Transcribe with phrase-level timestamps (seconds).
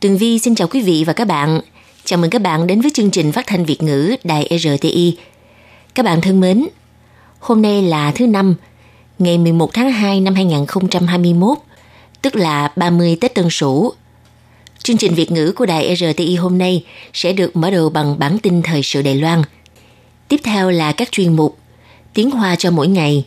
[0.00, 1.60] Tường Vi xin chào quý vị và các bạn.
[2.04, 5.16] Chào mừng các bạn đến với chương trình phát thanh Việt ngữ Đài RTI.
[5.94, 6.66] Các bạn thân mến,
[7.38, 8.54] hôm nay là thứ năm,
[9.18, 11.58] ngày 11 tháng 2 năm 2021,
[12.22, 13.92] tức là 30 Tết Tân Sửu.
[14.82, 18.38] Chương trình Việt ngữ của Đài RTI hôm nay sẽ được mở đầu bằng bản
[18.38, 19.42] tin thời sự Đài Loan.
[20.28, 21.58] Tiếp theo là các chuyên mục
[22.14, 23.24] Tiếng Hoa cho mỗi ngày,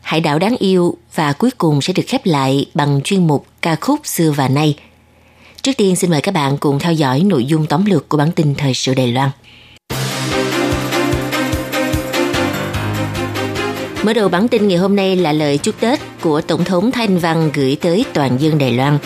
[0.00, 3.76] Hải đảo đáng yêu và cuối cùng sẽ được khép lại bằng chuyên mục ca
[3.76, 4.76] khúc xưa và nay–
[5.66, 8.32] Trước tiên, xin mời các bạn cùng theo dõi nội dung tóm lược của bản
[8.32, 9.30] tin thời sự Đài Loan.
[14.02, 17.18] Mở đầu bản tin ngày hôm nay là lời chúc Tết của Tổng thống Thanh
[17.18, 18.98] Văn gửi tới toàn dân Đài Loan.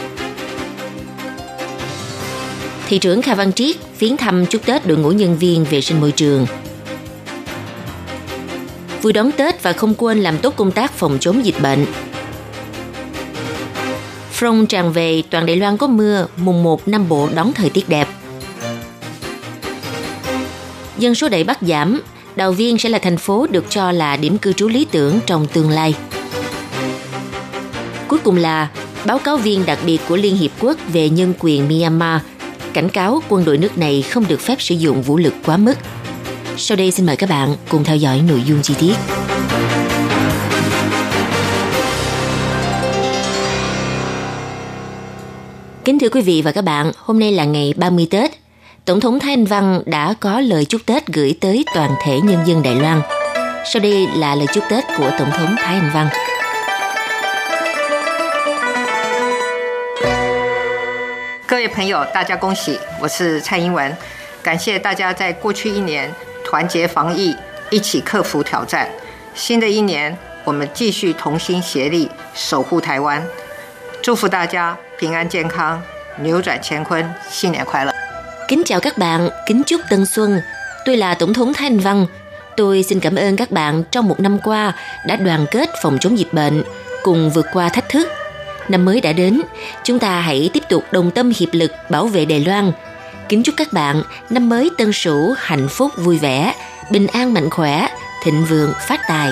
[2.88, 6.00] Thị trưởng Kha Văn Triết viếng thăm chúc Tết đội ngũ nhân viên vệ sinh
[6.00, 6.46] môi trường.
[9.02, 11.86] Vui đón Tết và không quên làm tốt công tác phòng chống dịch bệnh
[14.40, 17.88] Front tràn về, toàn Đài Loan có mưa, mùng 1 Nam Bộ đón thời tiết
[17.88, 18.08] đẹp.
[20.98, 22.00] Dân số Đài Bắc giảm,
[22.36, 25.46] Đào Viên sẽ là thành phố được cho là điểm cư trú lý tưởng trong
[25.46, 25.94] tương lai.
[28.08, 28.68] Cuối cùng là
[29.04, 32.20] báo cáo viên đặc biệt của Liên Hiệp Quốc về nhân quyền Myanmar
[32.72, 35.74] cảnh cáo quân đội nước này không được phép sử dụng vũ lực quá mức.
[36.56, 39.19] Sau đây xin mời các bạn cùng theo dõi nội dung chi tiết.
[45.83, 48.31] Kính thưa quý vị và các bạn, hôm nay là ngày 30 Tết.
[48.85, 52.43] Tổng thống Thái Anh Văn đã có lời chúc Tết gửi tới toàn thể nhân
[52.45, 53.01] dân Đài Loan.
[53.65, 56.09] Sau đây là lời chúc Tết của Tổng thống Thái Anh Văn.
[61.47, 62.79] 各位朋友，大家恭喜！
[62.99, 63.95] 我是蔡英文，
[64.43, 66.11] 感谢大家在过去一年
[66.43, 67.35] 团结防疫，
[67.69, 68.89] 一起克服挑战。
[69.35, 73.25] 新的一年，我们继续同心协力守护台湾。
[74.01, 75.81] 祝福大家 平安健康，
[76.21, 77.91] 扭转干坤，新年快乐！
[78.47, 80.41] Kính chào các bạn, kính chúc Tân Xuân.
[80.85, 82.05] Tôi là Tổng thống Thanh Văn.
[82.57, 84.73] Tôi xin cảm ơn các bạn trong một năm qua
[85.07, 86.63] đã đoàn kết phòng chống dịch bệnh,
[87.03, 88.07] cùng vượt qua thách thức.
[88.67, 89.41] Năm mới đã đến,
[89.83, 92.71] chúng ta hãy tiếp tục đồng tâm hiệp lực bảo vệ Đài Loan.
[93.29, 96.53] Kính chúc các bạn năm mới Tân Sửu hạnh phúc vui vẻ,
[96.89, 97.87] bình an mạnh khỏe,
[98.23, 99.29] thịnh vượng phát tài.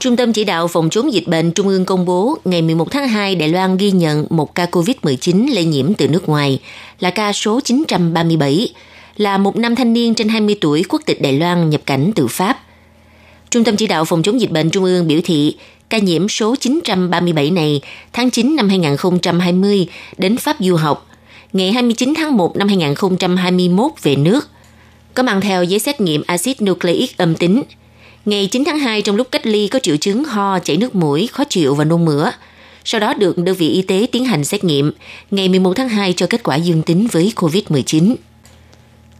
[0.00, 3.08] Trung tâm Chỉ đạo Phòng chống dịch bệnh Trung ương công bố ngày 11 tháng
[3.08, 6.60] 2 Đài Loan ghi nhận một ca COVID-19 lây nhiễm từ nước ngoài
[7.00, 8.68] là ca số 937,
[9.16, 12.26] là một nam thanh niên trên 20 tuổi quốc tịch Đài Loan nhập cảnh từ
[12.26, 12.60] Pháp.
[13.50, 15.56] Trung tâm Chỉ đạo Phòng chống dịch bệnh Trung ương biểu thị
[15.88, 17.80] ca nhiễm số 937 này
[18.12, 19.86] tháng 9 năm 2020
[20.18, 21.06] đến Pháp du học,
[21.52, 24.48] ngày 29 tháng 1 năm 2021 về nước,
[25.14, 27.62] có mang theo giấy xét nghiệm axit nucleic âm tính–
[28.24, 31.26] Ngày 9 tháng 2 trong lúc cách ly có triệu chứng ho, chảy nước mũi,
[31.32, 32.30] khó chịu và nôn mửa.
[32.84, 34.92] Sau đó được đơn vị y tế tiến hành xét nghiệm.
[35.30, 38.14] Ngày 11 tháng 2 cho kết quả dương tính với COVID-19.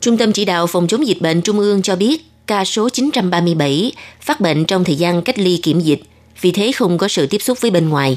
[0.00, 3.92] Trung tâm Chỉ đạo Phòng chống dịch bệnh Trung ương cho biết ca số 937
[4.20, 6.02] phát bệnh trong thời gian cách ly kiểm dịch,
[6.40, 8.16] vì thế không có sự tiếp xúc với bên ngoài.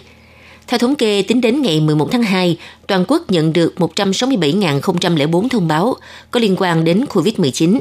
[0.67, 2.57] Theo thống kê, tính đến ngày 11 tháng 2,
[2.87, 5.95] toàn quốc nhận được 167.004 thông báo
[6.31, 7.79] có liên quan đến COVID-19,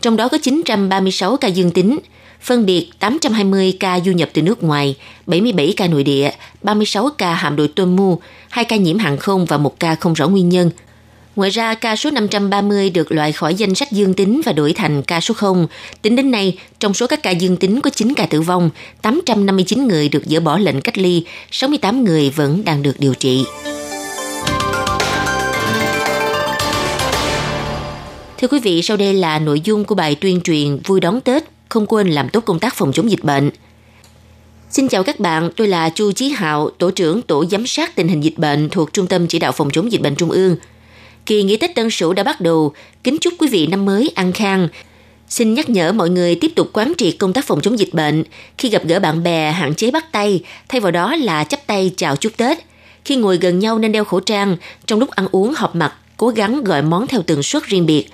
[0.00, 1.98] trong đó có 936 ca dương tính,
[2.40, 6.30] phân biệt 820 ca du nhập từ nước ngoài, 77 ca nội địa,
[6.62, 8.18] 36 ca hạm đội tuân mu,
[8.48, 10.70] 2 ca nhiễm hàng không và một ca không rõ nguyên nhân.
[11.36, 15.02] Ngoài ra, ca số 530 được loại khỏi danh sách dương tính và đổi thành
[15.02, 15.66] ca số 0.
[16.02, 18.70] Tính đến nay, trong số các ca dương tính có 9 ca tử vong,
[19.02, 23.44] 859 người được dỡ bỏ lệnh cách ly, 68 người vẫn đang được điều trị.
[28.38, 31.44] Thưa quý vị, sau đây là nội dung của bài tuyên truyền vui đón Tết
[31.68, 33.50] không quên làm tốt công tác phòng chống dịch bệnh.
[34.70, 38.08] Xin chào các bạn, tôi là Chu Chí Hạo, Tổ trưởng Tổ Giám sát tình
[38.08, 40.56] hình dịch bệnh thuộc Trung tâm Chỉ đạo Phòng chống dịch bệnh Trung ương.
[41.26, 42.72] Kỳ nghỉ Tết Tân Sửu đã bắt đầu,
[43.04, 44.68] kính chúc quý vị năm mới an khang.
[45.28, 48.24] Xin nhắc nhở mọi người tiếp tục quán triệt công tác phòng chống dịch bệnh.
[48.58, 51.92] Khi gặp gỡ bạn bè, hạn chế bắt tay, thay vào đó là chắp tay
[51.96, 52.58] chào chúc Tết.
[53.04, 54.56] Khi ngồi gần nhau nên đeo khẩu trang,
[54.86, 58.08] trong lúc ăn uống họp mặt, cố gắng gọi món theo tần suất riêng biệt.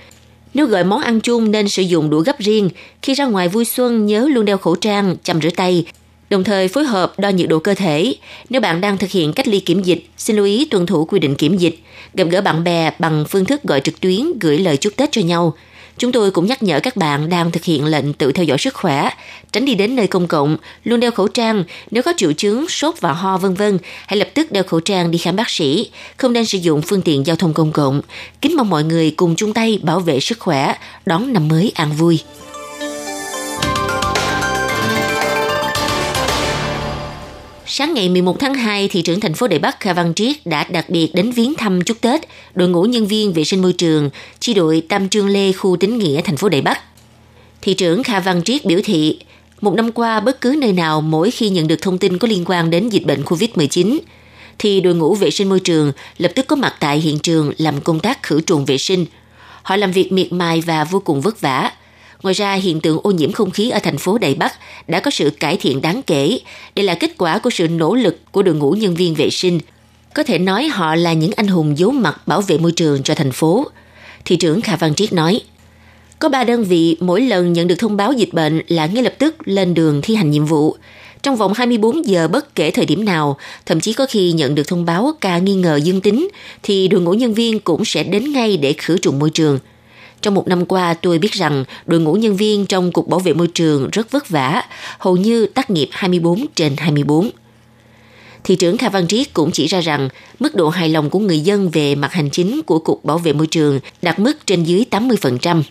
[0.55, 2.71] Nếu gọi món ăn chung nên sử dụng đũa gấp riêng.
[3.03, 5.87] Khi ra ngoài vui xuân nhớ luôn đeo khẩu trang, chăm rửa tay,
[6.31, 8.15] đồng thời phối hợp đo nhiệt độ cơ thể.
[8.51, 11.19] Nếu bạn đang thực hiện cách ly kiểm dịch, xin lưu ý tuân thủ quy
[11.19, 11.79] định kiểm dịch.
[12.15, 15.23] Gặp gỡ bạn bè bằng phương thức gọi trực tuyến, gửi lời chúc Tết cho
[15.23, 15.55] nhau.
[15.99, 18.75] Chúng tôi cũng nhắc nhở các bạn đang thực hiện lệnh tự theo dõi sức
[18.75, 19.11] khỏe,
[19.53, 23.01] tránh đi đến nơi công cộng, luôn đeo khẩu trang, nếu có triệu chứng sốt
[23.01, 26.33] và ho vân vân, hãy lập tức đeo khẩu trang đi khám bác sĩ, không
[26.33, 28.01] nên sử dụng phương tiện giao thông công cộng.
[28.41, 30.75] Kính mong mọi người cùng chung tay bảo vệ sức khỏe,
[31.07, 32.21] đón năm mới an vui.
[37.77, 40.65] Sáng ngày 11 tháng 2, thị trưởng thành phố Đài Bắc Kha Văn Triết đã
[40.65, 42.21] đặc biệt đến viếng thăm chúc Tết
[42.55, 44.11] đội ngũ nhân viên vệ sinh môi trường,
[44.41, 46.81] chi đội Tam Trương Lê khu Tín Nghĩa thành phố Đài Bắc.
[47.63, 49.19] Thị trưởng Kha Văn Triết biểu thị,
[49.61, 52.45] một năm qua bất cứ nơi nào mỗi khi nhận được thông tin có liên
[52.47, 53.99] quan đến dịch bệnh COVID-19,
[54.59, 57.81] thì đội ngũ vệ sinh môi trường lập tức có mặt tại hiện trường làm
[57.81, 59.07] công tác khử trùng vệ sinh.
[59.63, 61.71] Họ làm việc miệt mài và vô cùng vất vả–
[62.25, 64.53] Ngoài ra, hiện tượng ô nhiễm không khí ở thành phố Đài Bắc
[64.89, 66.39] đã có sự cải thiện đáng kể.
[66.75, 69.61] Đây là kết quả của sự nỗ lực của đội ngũ nhân viên vệ sinh.
[70.15, 73.15] Có thể nói họ là những anh hùng giấu mặt bảo vệ môi trường cho
[73.15, 73.67] thành phố.
[74.25, 75.41] Thị trưởng Kha Văn Triết nói,
[76.19, 79.15] có ba đơn vị mỗi lần nhận được thông báo dịch bệnh là ngay lập
[79.19, 80.77] tức lên đường thi hành nhiệm vụ.
[81.23, 83.37] Trong vòng 24 giờ bất kể thời điểm nào,
[83.67, 86.29] thậm chí có khi nhận được thông báo ca nghi ngờ dương tính,
[86.63, 89.59] thì đội ngũ nhân viên cũng sẽ đến ngay để khử trùng môi trường–
[90.25, 93.33] trong một năm qua, tôi biết rằng đội ngũ nhân viên trong Cục Bảo vệ
[93.33, 94.63] Môi trường rất vất vả,
[94.99, 97.31] hầu như tác nghiệp 24 trên 24.
[98.45, 100.09] Thị trưởng Kha Văn Triết cũng chỉ ra rằng
[100.41, 103.33] mức độ hài lòng của người dân về mặt hành chính của Cục Bảo vệ
[103.33, 105.63] Môi trường đạt mức trên dưới 80%,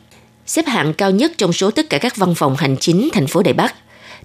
[0.45, 3.44] xếp hạng cao nhất trong số tất cả các văn phòng hành chính thành phố
[3.44, 3.75] Đài Bắc.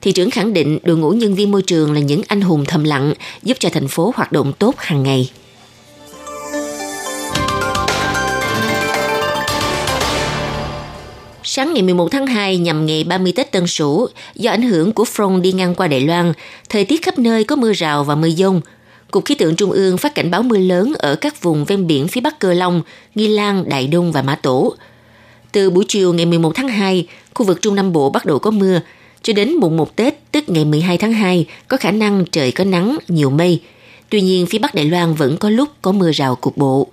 [0.01, 2.85] Thị trưởng khẳng định đội ngũ nhân viên môi trường là những anh hùng thầm
[2.85, 5.31] lặng giúp cho thành phố hoạt động tốt hàng ngày.
[11.59, 15.05] Sáng ngày 11 tháng 2 nhằm ngày 30 Tết Tân Sửu, do ảnh hưởng của
[15.05, 16.33] front đi ngang qua Đài Loan,
[16.69, 18.61] thời tiết khắp nơi có mưa rào và mưa dông.
[19.11, 22.09] Cục Khí tượng Trung ương phát cảnh báo mưa lớn ở các vùng ven biển
[22.09, 22.83] phía Bắc Cơ Long,
[23.15, 24.75] Nghi Lan, Đại Đông và Mã Tổ.
[25.53, 28.51] Từ buổi chiều ngày 11 tháng 2, khu vực Trung Nam Bộ bắt đầu có
[28.51, 28.81] mưa,
[29.23, 32.65] cho đến mùng 1 Tết, tức ngày 12 tháng 2, có khả năng trời có
[32.65, 33.61] nắng, nhiều mây.
[34.09, 36.89] Tuy nhiên, phía Bắc Đài Loan vẫn có lúc có mưa rào cục bộ.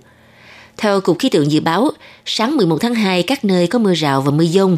[0.76, 1.90] Theo Cục Khí tượng Dự báo,
[2.24, 4.76] sáng 11 tháng 2 các nơi có mưa rào và mưa dông.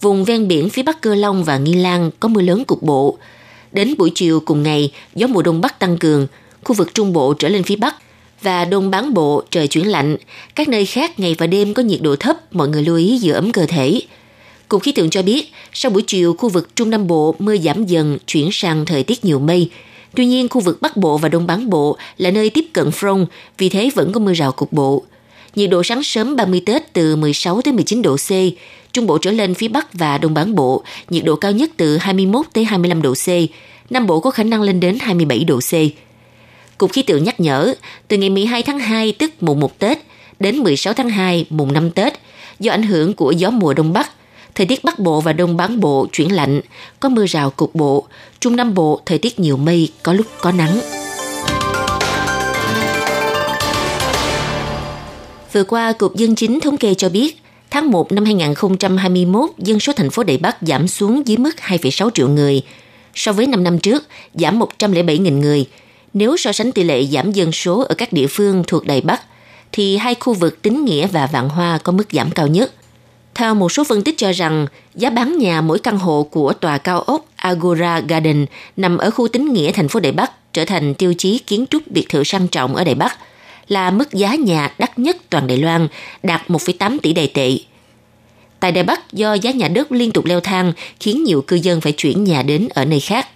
[0.00, 3.18] Vùng ven biển phía Bắc Cơ Long và Nghi Lan có mưa lớn cục bộ.
[3.72, 6.26] Đến buổi chiều cùng ngày, gió mùa đông bắc tăng cường,
[6.64, 7.96] khu vực Trung Bộ trở lên phía Bắc
[8.42, 10.16] và Đông Bán Bộ trời chuyển lạnh.
[10.54, 13.32] Các nơi khác ngày và đêm có nhiệt độ thấp, mọi người lưu ý giữ
[13.32, 14.00] ấm cơ thể.
[14.68, 17.86] Cục khí tượng cho biết, sau buổi chiều khu vực Trung Nam Bộ mưa giảm
[17.86, 19.70] dần chuyển sang thời tiết nhiều mây.
[20.16, 23.26] Tuy nhiên, khu vực Bắc Bộ và Đông Bán Bộ là nơi tiếp cận front,
[23.58, 25.04] vì thế vẫn có mưa rào cục bộ.
[25.58, 28.30] Nhiệt độ sáng sớm 30 Tết từ 16 tới 19 độ C,
[28.92, 31.96] Trung Bộ trở lên phía Bắc và Đông Bán Bộ, nhiệt độ cao nhất từ
[31.96, 33.28] 21 tới 25 độ C,
[33.90, 35.72] Nam Bộ có khả năng lên đến 27 độ C.
[36.78, 37.74] Cục khí tượng nhắc nhở,
[38.08, 39.98] từ ngày 12 tháng 2 tức mùng 1 Tết
[40.40, 42.12] đến 16 tháng 2 mùng 5 Tết,
[42.60, 44.10] do ảnh hưởng của gió mùa Đông Bắc,
[44.54, 46.60] thời tiết Bắc Bộ và Đông Bán Bộ chuyển lạnh,
[47.00, 48.06] có mưa rào cục bộ,
[48.40, 50.80] Trung Nam Bộ thời tiết nhiều mây, có lúc có nắng.
[55.52, 59.92] Vừa qua, Cục Dân chính Thống kê cho biết, tháng 1 năm 2021, dân số
[59.92, 62.62] thành phố Đài Bắc giảm xuống dưới mức 2,6 triệu người.
[63.14, 65.66] So với 5 năm trước, giảm 107.000 người.
[66.14, 69.22] Nếu so sánh tỷ lệ giảm dân số ở các địa phương thuộc Đài Bắc,
[69.72, 72.72] thì hai khu vực Tín Nghĩa và Vạn Hoa có mức giảm cao nhất.
[73.34, 76.78] Theo một số phân tích cho rằng, giá bán nhà mỗi căn hộ của tòa
[76.78, 78.46] cao ốc Agora Garden
[78.76, 81.82] nằm ở khu Tín Nghĩa thành phố Đài Bắc trở thành tiêu chí kiến trúc
[81.86, 83.18] biệt thự sang trọng ở Đài Bắc–
[83.68, 85.88] là mức giá nhà đắt nhất toàn Đài Loan,
[86.22, 87.58] đạt 1,8 tỷ đài tệ.
[88.60, 91.80] Tại Đài Bắc, do giá nhà đất liên tục leo thang khiến nhiều cư dân
[91.80, 93.28] phải chuyển nhà đến ở nơi khác.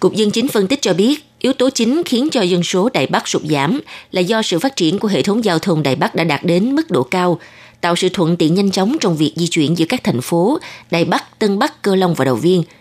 [0.00, 3.06] Cục Dân chính phân tích cho biết, yếu tố chính khiến cho dân số Đài
[3.06, 3.80] Bắc sụt giảm
[4.12, 6.74] là do sự phát triển của hệ thống giao thông Đài Bắc đã đạt đến
[6.74, 7.38] mức độ cao,
[7.80, 10.58] tạo sự thuận tiện nhanh chóng trong việc di chuyển giữa các thành phố
[10.90, 12.62] Đài Bắc, Tân Bắc, Cơ Long và Đầu Viên–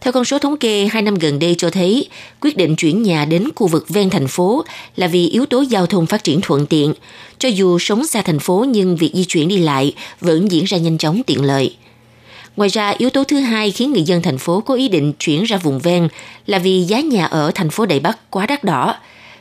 [0.00, 2.08] theo con số thống kê, hai năm gần đây cho thấy
[2.40, 4.64] quyết định chuyển nhà đến khu vực ven thành phố
[4.96, 6.94] là vì yếu tố giao thông phát triển thuận tiện.
[7.38, 10.78] Cho dù sống xa thành phố nhưng việc di chuyển đi lại vẫn diễn ra
[10.78, 11.76] nhanh chóng tiện lợi.
[12.56, 15.44] Ngoài ra, yếu tố thứ hai khiến người dân thành phố có ý định chuyển
[15.44, 16.08] ra vùng ven
[16.46, 18.94] là vì giá nhà ở thành phố Đài Bắc quá đắt đỏ.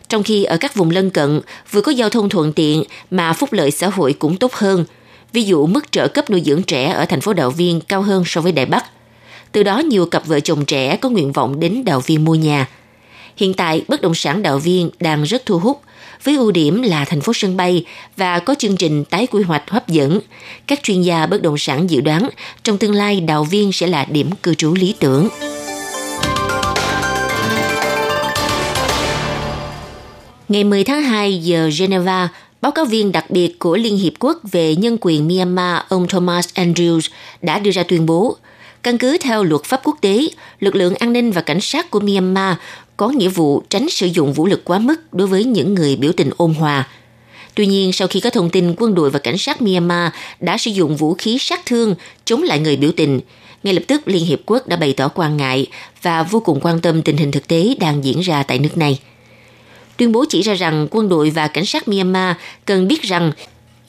[0.09, 3.53] Trong khi ở các vùng lân cận vừa có giao thông thuận tiện mà phúc
[3.53, 4.85] lợi xã hội cũng tốt hơn.
[5.33, 8.23] Ví dụ mức trợ cấp nuôi dưỡng trẻ ở thành phố Đạo Viên cao hơn
[8.25, 8.85] so với Đài Bắc–
[9.51, 12.67] từ đó nhiều cặp vợ chồng trẻ có nguyện vọng đến đào viên mua nhà.
[13.37, 15.81] Hiện tại, bất động sản đạo viên đang rất thu hút,
[16.23, 17.85] với ưu điểm là thành phố sân bay
[18.17, 20.19] và có chương trình tái quy hoạch hấp dẫn.
[20.67, 22.29] Các chuyên gia bất động sản dự đoán
[22.63, 25.27] trong tương lai đạo viên sẽ là điểm cư trú lý tưởng.
[30.49, 32.29] Ngày 10 tháng 2 giờ Geneva,
[32.61, 36.47] báo cáo viên đặc biệt của Liên Hiệp Quốc về nhân quyền Myanmar ông Thomas
[36.55, 37.09] Andrews
[37.41, 38.37] đã đưa ra tuyên bố
[38.83, 40.27] Căn cứ theo luật pháp quốc tế,
[40.59, 42.55] lực lượng an ninh và cảnh sát của Myanmar
[42.97, 46.11] có nghĩa vụ tránh sử dụng vũ lực quá mức đối với những người biểu
[46.11, 46.87] tình ôn hòa.
[47.55, 50.71] Tuy nhiên, sau khi có thông tin quân đội và cảnh sát Myanmar đã sử
[50.71, 51.95] dụng vũ khí sát thương
[52.25, 53.19] chống lại người biểu tình,
[53.63, 55.67] ngay lập tức Liên Hiệp Quốc đã bày tỏ quan ngại
[56.01, 58.99] và vô cùng quan tâm tình hình thực tế đang diễn ra tại nước này.
[59.97, 63.31] Tuyên bố chỉ ra rằng quân đội và cảnh sát Myanmar cần biết rằng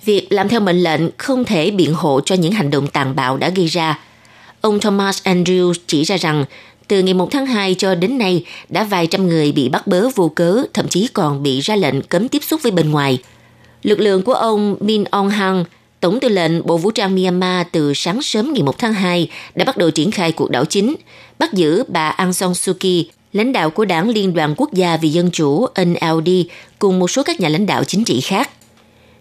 [0.04, 3.37] việc làm theo mệnh lệnh không thể biện hộ cho những hành động tàn bạo
[3.37, 3.99] đã gây ra.
[4.61, 6.45] Ông Thomas Andrews chỉ ra rằng
[6.88, 10.09] từ ngày 1 tháng 2 cho đến nay đã vài trăm người bị bắt bớ
[10.09, 13.19] vô cớ, thậm chí còn bị ra lệnh cấm tiếp xúc với bên ngoài.
[13.83, 15.64] Lực lượng của ông Min Aung Hang,
[16.00, 19.64] Tổng tư lệnh Bộ Vũ trang Myanmar từ sáng sớm ngày 1 tháng 2 đã
[19.64, 20.95] bắt đầu triển khai cuộc đảo chính,
[21.38, 24.97] bắt giữ bà Aung San Suu Kyi, lãnh đạo của đảng Liên đoàn Quốc gia
[24.97, 26.31] vì Dân chủ NLD
[26.79, 28.50] cùng một số các nhà lãnh đạo chính trị khác.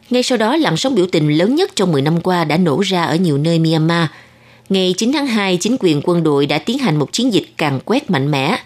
[0.10, 2.80] Ngay sau đó, làn sóng biểu tình lớn nhất trong 10 năm qua đã nổ
[2.80, 4.08] ra ở nhiều nơi Myanmar–
[4.70, 7.80] Ngày 9 tháng 2, chính quyền quân đội đã tiến hành một chiến dịch càng
[7.86, 8.60] quét mạnh mẽ,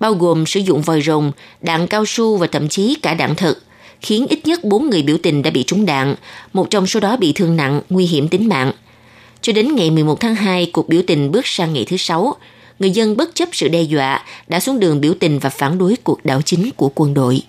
[0.00, 3.58] bao gồm sử dụng vòi rồng, đạn cao su và thậm chí cả đạn thật,
[4.00, 6.14] khiến ít nhất 4 người biểu tình đã bị trúng đạn,
[6.52, 8.72] một trong số đó bị thương nặng, nguy hiểm tính mạng.
[9.42, 12.34] Cho đến ngày 11 tháng 2, cuộc biểu tình bước sang ngày thứ sáu,
[12.78, 15.96] người dân bất chấp sự đe dọa đã xuống đường biểu tình và phản đối
[16.04, 17.42] cuộc đảo chính của quân đội.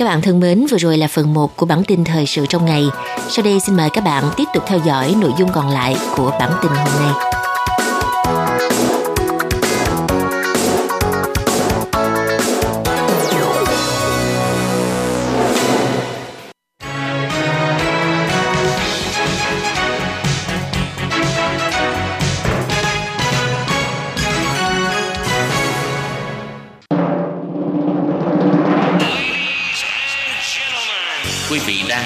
[0.00, 2.64] Các bạn thân mến, vừa rồi là phần 1 của bản tin thời sự trong
[2.64, 2.84] ngày.
[3.28, 6.30] Sau đây xin mời các bạn tiếp tục theo dõi nội dung còn lại của
[6.40, 7.39] bản tin hôm nay.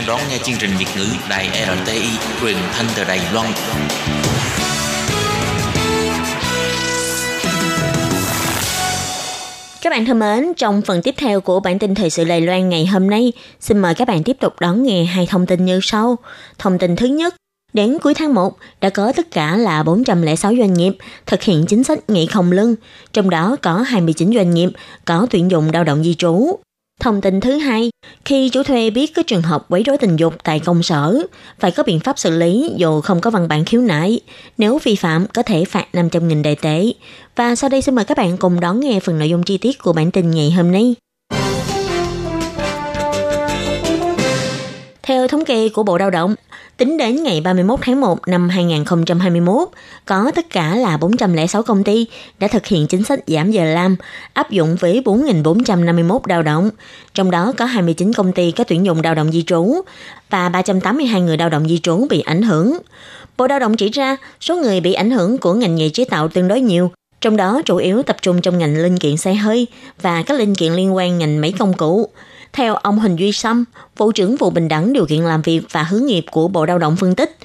[0.07, 1.49] Đón nghe chương trình Việt ngữ Đài
[1.85, 2.09] RTI
[2.41, 3.47] truyền thanh từ Đài Loan.
[9.83, 12.69] Các bạn thân mến, trong phần tiếp theo của bản tin thời sự Đài Loan
[12.69, 15.81] ngày hôm nay, xin mời các bạn tiếp tục đón nghe hai thông tin như
[15.83, 16.17] sau.
[16.59, 17.35] Thông tin thứ nhất,
[17.73, 20.97] Đến cuối tháng 1, đã có tất cả là 406 doanh nghiệp
[21.27, 22.75] thực hiện chính sách nghỉ không lương,
[23.13, 24.69] trong đó có 29 doanh nghiệp
[25.05, 26.59] có tuyển dụng lao động di trú.
[27.01, 27.91] Thông tin thứ hai,
[28.25, 31.23] khi chủ thuê biết có trường hợp quấy rối tình dục tại công sở,
[31.59, 34.21] phải có biện pháp xử lý dù không có văn bản khiếu nại.
[34.59, 36.93] Nếu vi phạm có thể phạt 500.000 đại tệ.
[37.37, 39.79] Và sau đây xin mời các bạn cùng đón nghe phần nội dung chi tiết
[39.79, 40.95] của bản tin ngày hôm nay.
[45.07, 46.35] Theo thống kê của Bộ Lao động,
[46.77, 49.69] tính đến ngày 31 tháng 1 năm 2021,
[50.07, 52.07] có tất cả là 406 công ty
[52.39, 53.97] đã thực hiện chính sách giảm giờ làm,
[54.33, 56.71] áp dụng với 4.451 lao động.
[57.15, 59.81] Trong đó có 29 công ty có tuyển dụng lao động di trú
[60.31, 62.79] và 382 người lao động di trú bị ảnh hưởng.
[63.37, 66.29] Bộ Lao động chỉ ra số người bị ảnh hưởng của ngành nghề chế tạo
[66.29, 69.67] tương đối nhiều, trong đó chủ yếu tập trung trong ngành linh kiện xe hơi
[70.03, 72.11] và các linh kiện liên quan ngành máy công cụ.
[72.55, 73.65] Theo ông Huỳnh Duy Sâm,
[73.97, 76.79] Vụ trưởng Vụ Bình đẳng Điều kiện làm việc và hướng nghiệp của Bộ Lao
[76.79, 77.37] động phân tích,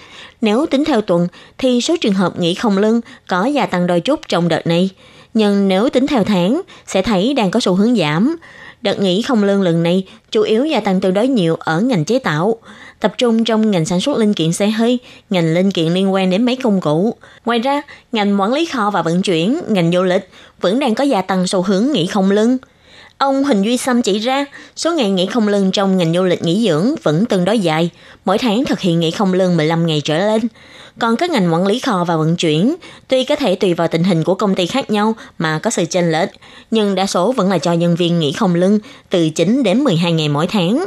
[0.41, 3.99] nếu tính theo tuần thì số trường hợp nghỉ không lương có gia tăng đôi
[3.99, 4.89] chút trong đợt này.
[5.33, 8.35] Nhưng nếu tính theo tháng, sẽ thấy đang có xu hướng giảm.
[8.81, 12.05] Đợt nghỉ không lương lần này chủ yếu gia tăng tương đối nhiều ở ngành
[12.05, 12.55] chế tạo,
[12.99, 14.99] tập trung trong ngành sản xuất linh kiện xe hơi,
[15.29, 17.15] ngành linh kiện liên quan đến máy công cụ.
[17.45, 20.29] Ngoài ra, ngành quản lý kho và vận chuyển, ngành du lịch
[20.61, 22.57] vẫn đang có gia tăng xu hướng nghỉ không lương.
[23.19, 24.45] Ông Huỳnh Duy Sâm chỉ ra,
[24.75, 27.89] số ngày nghỉ không lương trong ngành du lịch nghỉ dưỡng vẫn tương đối dài,
[28.25, 30.41] mỗi tháng thực hiện nghỉ không lương 15 ngày trở lên.
[30.99, 32.75] Còn các ngành quản lý kho và vận chuyển,
[33.07, 35.85] tuy có thể tùy vào tình hình của công ty khác nhau mà có sự
[35.85, 36.29] chênh lệch,
[36.71, 40.11] nhưng đa số vẫn là cho nhân viên nghỉ không lương từ 9 đến 12
[40.11, 40.85] ngày mỗi tháng.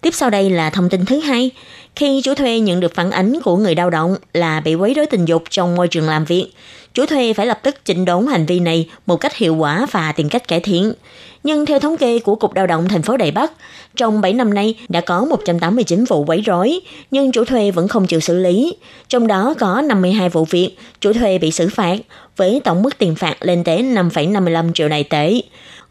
[0.00, 1.50] Tiếp sau đây là thông tin thứ hai.
[1.96, 5.06] Khi chủ thuê nhận được phản ánh của người lao động là bị quấy rối
[5.06, 6.52] tình dục trong môi trường làm việc,
[6.94, 10.12] chủ thuê phải lập tức chỉnh đốn hành vi này một cách hiệu quả và
[10.12, 10.92] tìm cách cải thiện.
[11.42, 13.52] Nhưng theo thống kê của Cục Lao động thành phố Đài Bắc,
[13.96, 18.06] trong 7 năm nay đã có 189 vụ quấy rối, nhưng chủ thuê vẫn không
[18.06, 18.76] chịu xử lý.
[19.08, 21.96] Trong đó có 52 vụ việc, chủ thuê bị xử phạt,
[22.36, 25.40] với tổng mức tiền phạt lên tới 5,55 triệu đài tệ.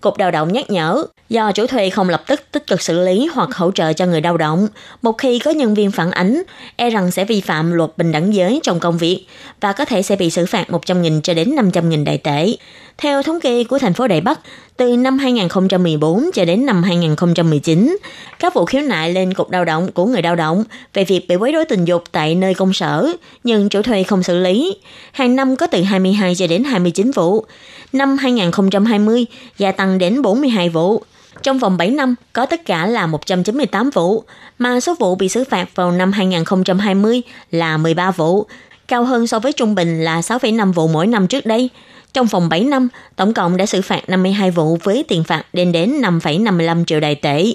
[0.03, 3.29] Cục Đào động nhắc nhở, do chủ thuê không lập tức tích cực xử lý
[3.33, 4.67] hoặc hỗ trợ cho người lao động,
[5.01, 6.43] một khi có nhân viên phản ánh,
[6.75, 9.25] e rằng sẽ vi phạm luật bình đẳng giới trong công việc
[9.62, 12.55] và có thể sẽ bị xử phạt 100.000 cho đến 500.000 đại tệ.
[12.98, 14.39] Theo thống kê của thành phố Đài Bắc,
[14.77, 17.98] từ năm 2014 cho đến năm 2019,
[18.39, 21.36] các vụ khiếu nại lên Cục Lao động của người lao động về việc bị
[21.36, 23.07] quấy rối tình dục tại nơi công sở,
[23.43, 24.77] nhưng chủ thuê không xử lý.
[25.12, 27.45] Hàng năm có từ 22 cho đến 29 vụ.
[27.93, 29.25] Năm 2020
[29.57, 31.03] gia tăng đến 42 vụ.
[31.43, 34.23] Trong vòng 7 năm, có tất cả là 198 vụ,
[34.59, 37.21] mà số vụ bị xử phạt vào năm 2020
[37.51, 38.45] là 13 vụ,
[38.88, 41.69] cao hơn so với trung bình là 6,5 vụ mỗi năm trước đây.
[42.13, 45.71] Trong vòng 7 năm, tổng cộng đã xử phạt 52 vụ với tiền phạt lên
[45.71, 47.53] đến 5,55 triệu đại tệ.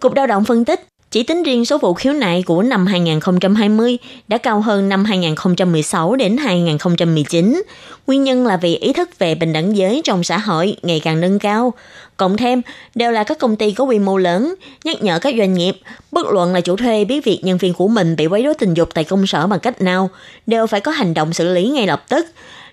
[0.00, 3.98] Cục Lao động phân tích, chỉ tính riêng số vụ khiếu nại của năm 2020
[4.28, 7.62] đã cao hơn năm 2016 đến 2019.
[8.06, 11.20] Nguyên nhân là vì ý thức về bình đẳng giới trong xã hội ngày càng
[11.20, 11.72] nâng cao.
[12.16, 12.62] Cộng thêm,
[12.94, 15.76] đều là các công ty có quy mô lớn, nhắc nhở các doanh nghiệp,
[16.12, 18.74] bất luận là chủ thuê biết việc nhân viên của mình bị quấy rối tình
[18.74, 20.10] dục tại công sở bằng cách nào,
[20.46, 22.26] đều phải có hành động xử lý ngay lập tức.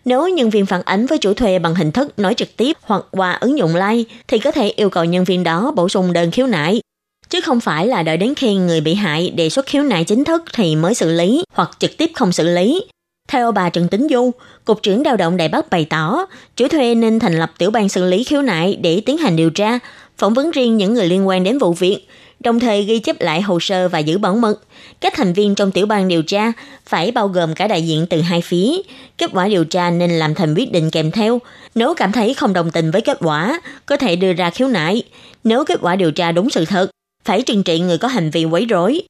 [0.05, 3.03] Nếu nhân viên phản ánh với chủ thuê bằng hình thức nói trực tiếp hoặc
[3.11, 6.31] qua ứng dụng like, thì có thể yêu cầu nhân viên đó bổ sung đơn
[6.31, 6.81] khiếu nại.
[7.29, 10.23] Chứ không phải là đợi đến khi người bị hại đề xuất khiếu nại chính
[10.23, 12.83] thức thì mới xử lý hoặc trực tiếp không xử lý.
[13.27, 14.31] Theo bà Trần Tính Du,
[14.65, 17.89] Cục trưởng Đào động Đài Bắc bày tỏ, chủ thuê nên thành lập tiểu ban
[17.89, 19.79] xử lý khiếu nại để tiến hành điều tra,
[20.17, 22.07] phỏng vấn riêng những người liên quan đến vụ việc,
[22.39, 24.61] đồng thời ghi chép lại hồ sơ và giữ bảo mật.
[25.01, 26.51] Các thành viên trong tiểu ban điều tra
[26.85, 28.77] phải bao gồm cả đại diện từ hai phía.
[29.17, 31.39] Kết quả điều tra nên làm thành quyết định kèm theo.
[31.75, 35.03] Nếu cảm thấy không đồng tình với kết quả, có thể đưa ra khiếu nại.
[35.43, 36.89] Nếu kết quả điều tra đúng sự thật,
[37.27, 39.01] phải trừng trị người có hành vi quấy rối.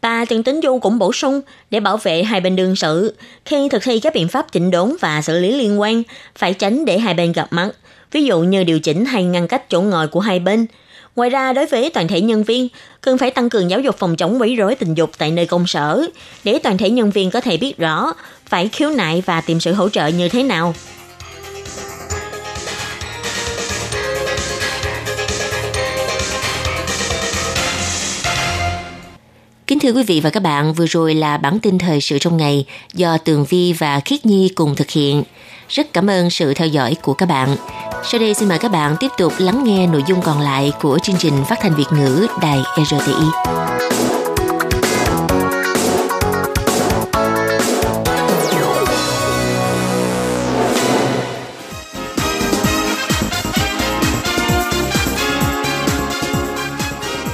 [0.00, 3.68] Bà Trần Tính Du cũng bổ sung để bảo vệ hai bên đương sự, khi
[3.68, 6.02] thực thi các biện pháp chỉnh đốn và xử lý liên quan,
[6.38, 7.70] phải tránh để hai bên gặp mặt,
[8.12, 10.66] ví dụ như điều chỉnh hay ngăn cách chỗ ngồi của hai bên.
[11.16, 12.68] Ngoài ra, đối với toàn thể nhân viên,
[13.00, 15.66] cần phải tăng cường giáo dục phòng chống quấy rối tình dục tại nơi công
[15.66, 16.06] sở,
[16.44, 18.12] để toàn thể nhân viên có thể biết rõ
[18.46, 20.74] phải khiếu nại và tìm sự hỗ trợ như thế nào.
[29.80, 32.36] Kính thưa quý vị và các bạn, vừa rồi là bản tin thời sự trong
[32.36, 32.64] ngày
[32.94, 35.22] do Tường Vi và Khiết Nhi cùng thực hiện.
[35.68, 37.56] Rất cảm ơn sự theo dõi của các bạn.
[38.04, 40.98] Sau đây xin mời các bạn tiếp tục lắng nghe nội dung còn lại của
[41.02, 44.19] chương trình phát thanh Việt ngữ Đài RTI.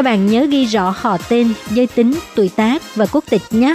[0.00, 3.74] Các bạn nhớ ghi rõ họ tên, giới tính, tuổi tác và quốc tịch nhé.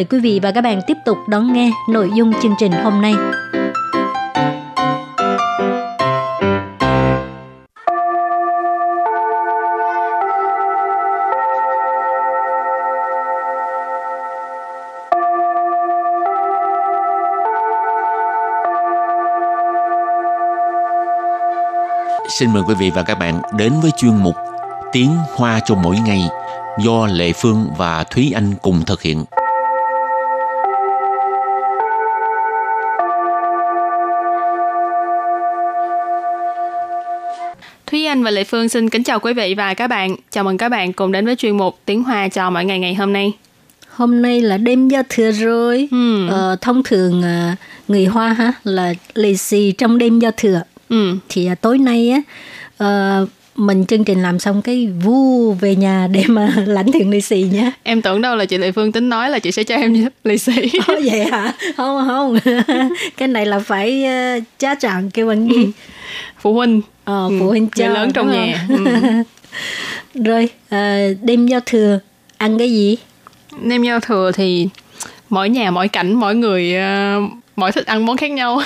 [0.03, 3.13] quý vị và các bạn tiếp tục đón nghe nội dung chương trình hôm nay.
[22.39, 24.35] xin mời quý vị và các bạn đến với chuyên mục
[24.91, 26.21] Tiếng Hoa cho mỗi ngày
[26.79, 29.25] do Lệ Phương và Thúy Anh cùng thực hiện.
[38.11, 40.15] Anh và Lệ Phương xin kính chào quý vị và các bạn.
[40.31, 42.95] Chào mừng các bạn cùng đến với chuyên mục Tiếng Hoa cho mỗi ngày ngày
[42.95, 43.31] hôm nay.
[43.89, 45.87] Hôm nay là đêm giao thừa rồi.
[45.91, 46.27] Ừ.
[46.29, 47.55] Ờ, thông thường ờ,
[47.87, 51.15] người Hoa ha là lì xì trong đêm giao thừa ừ.
[51.29, 52.21] thì à, tối nay á
[53.21, 53.29] uh,
[53.61, 57.41] mình chương trình làm xong cái vu về nhà để mà lãnh tiền lì xì
[57.51, 60.07] nhé em tưởng đâu là chị Lệ Phương tính nói là chị sẽ cho em
[60.23, 60.51] lì xì.
[60.91, 61.53] Oh, vậy hả?
[61.77, 62.37] Không không.
[63.17, 64.05] Cái này là phải
[64.37, 65.71] uh, cha trạng kêu bằng gì?
[66.39, 66.81] Phụ huynh.
[67.03, 68.67] Ờ, phụ huynh cho người lớn trong nhà.
[68.69, 68.85] ừ.
[70.23, 71.99] rồi uh, đêm giao thừa
[72.37, 72.97] ăn cái gì?
[73.63, 74.69] Đêm giao thừa thì
[75.29, 78.61] mỗi nhà mỗi cảnh mỗi người uh, mỗi thích ăn món khác nhau.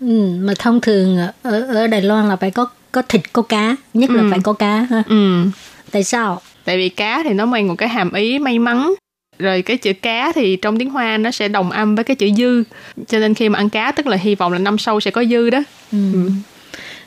[0.00, 3.76] Ừ, mà thông thường ở ở Đài Loan là phải có có thịt có cá
[3.94, 4.28] nhất là ừ.
[4.30, 5.44] phải có cá ha ừ.
[5.90, 8.94] tại sao tại vì cá thì nó mang một cái hàm ý may mắn
[9.38, 12.30] rồi cái chữ cá thì trong tiếng hoa nó sẽ đồng âm với cái chữ
[12.36, 12.64] dư
[13.08, 15.24] cho nên khi mà ăn cá tức là hy vọng là năm sau sẽ có
[15.24, 15.98] dư đó ừ.
[16.12, 16.30] Ừ.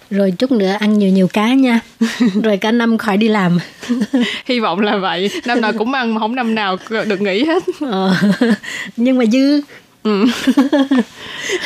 [0.10, 1.80] rồi chút nữa ăn nhiều nhiều cá nha
[2.44, 3.60] rồi cả năm khỏi đi làm
[4.46, 7.64] hy vọng là vậy năm nào cũng ăn mà không năm nào được nghỉ hết
[7.80, 8.16] ờ.
[8.98, 9.62] nhưng mà dư
[10.08, 10.26] Ừ.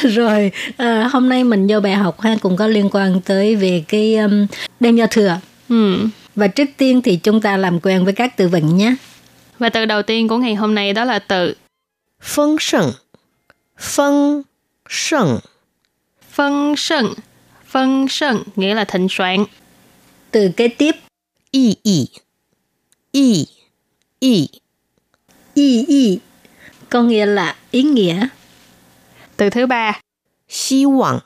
[0.09, 3.83] rồi à, hôm nay mình vô bài học ha cũng có liên quan tới về
[3.87, 4.47] cái um,
[4.79, 5.39] đêm giao thừa.
[5.69, 6.07] Ừ.
[6.35, 8.95] và trước tiên thì chúng ta làm quen với các từ vựng nhé.
[9.59, 11.53] Và từ đầu tiên của ngày hôm nay đó là từ.
[12.21, 12.91] Phong sân
[13.77, 14.41] phong
[14.89, 15.39] sân
[16.31, 17.13] phong sân
[17.65, 19.45] phong sân nghĩa là thịnh soạn.
[20.31, 20.95] Từ kế tiếp.
[21.51, 22.07] Y y.
[23.11, 23.45] Y
[24.19, 24.47] y.
[25.53, 26.19] Y y
[26.91, 28.27] có nghĩa là ý nghĩa.
[29.37, 29.99] Từ thứ ba,
[30.69, 31.19] hy vọng.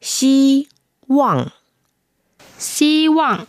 [0.00, 0.66] Hy
[1.08, 1.48] vọng.
[2.78, 3.44] Hy vọng.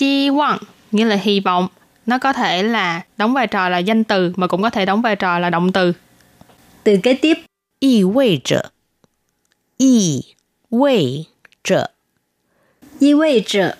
[0.00, 0.58] Hy vọng
[0.92, 1.68] nghĩa là hy vọng.
[2.06, 5.02] Nó có thể là đóng vai trò là danh từ mà cũng có thể đóng
[5.02, 5.92] vai trò là động từ.
[6.84, 7.38] Từ kế tiếp,
[7.78, 8.70] ý vị trợ.
[9.76, 10.22] Ý
[10.70, 11.24] vị
[11.64, 11.90] trợ.
[13.00, 13.76] Ý vị trợ.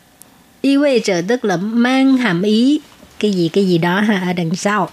[0.60, 2.80] Ý vị trợ tức là mang hàm ý
[3.18, 4.90] cái gì cái gì đó ha ở đằng sau.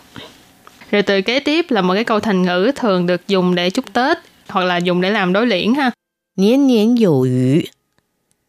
[0.92, 3.94] Rồi từ kế tiếp là một cái câu thành ngữ thường được dùng để chúc
[3.94, 5.92] Tết hoặc là dùng để làm đối liễn ha.
[6.36, 7.62] Niên niên dụ yu.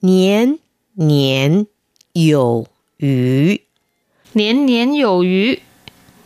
[0.02, 0.56] Niên
[0.96, 1.64] niên
[2.14, 2.64] dụ
[3.02, 3.54] yu.
[4.34, 5.54] Niên niên dụ yu.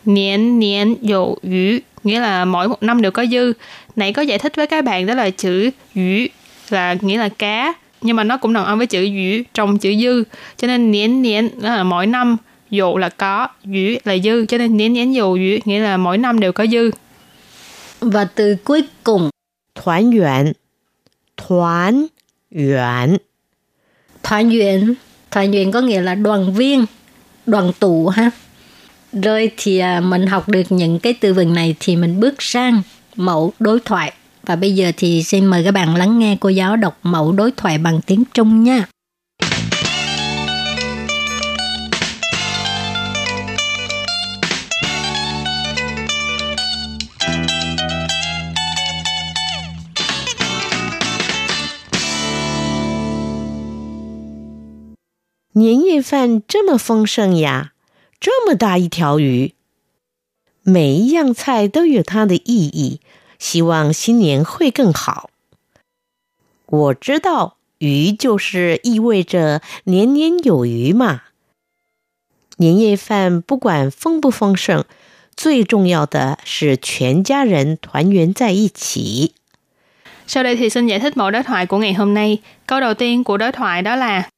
[0.05, 3.53] Niên niên dụ yu nghĩa là mỗi một năm đều có dư.
[3.95, 6.27] Nãy có giải thích với các bạn đó là chữ yu
[6.69, 9.95] là nghĩa là cá nhưng mà nó cũng đồng âm với chữ yu trong chữ
[10.01, 10.23] dư
[10.57, 12.37] cho nên niên niên là mỗi năm
[12.69, 16.17] dụ là có, dữ là dư, cho nên nén nén dụ dữ nghĩa là mỗi
[16.17, 16.91] năm đều có dư.
[17.99, 19.29] Và từ cuối cùng,
[19.75, 20.53] Thoán yuan,
[21.37, 22.07] thoán
[22.55, 23.17] yuan.
[24.23, 24.93] Thoán yuan,
[25.31, 26.85] thoán yuan có nghĩa là đoàn viên,
[27.45, 28.31] đoàn tụ ha.
[29.13, 32.81] Rồi thì à, mình học được những cái từ vựng này thì mình bước sang
[33.15, 34.13] mẫu đối thoại.
[34.45, 37.51] Và bây giờ thì xin mời các bạn lắng nghe cô giáo đọc mẫu đối
[37.51, 38.85] thoại bằng tiếng Trung nha.
[55.56, 57.72] 年夜饭这么丰盛呀，
[58.18, 59.54] 这么大一条鱼，
[60.62, 63.00] 每一样菜都有它的意义。
[63.38, 65.28] 希望新年会更好。
[66.66, 71.22] 我知道，鱼就是意味着年年有余嘛。
[72.58, 74.84] 年夜饭不管丰不丰盛，
[75.34, 79.34] 最重要的是全家人团圆在一起。
[80.28, 82.38] Sau đây thì xin giải thích mẫu đối thoại của ngày hôm nay.
[82.66, 84.28] Câu đầu tiên của đối thoại đó là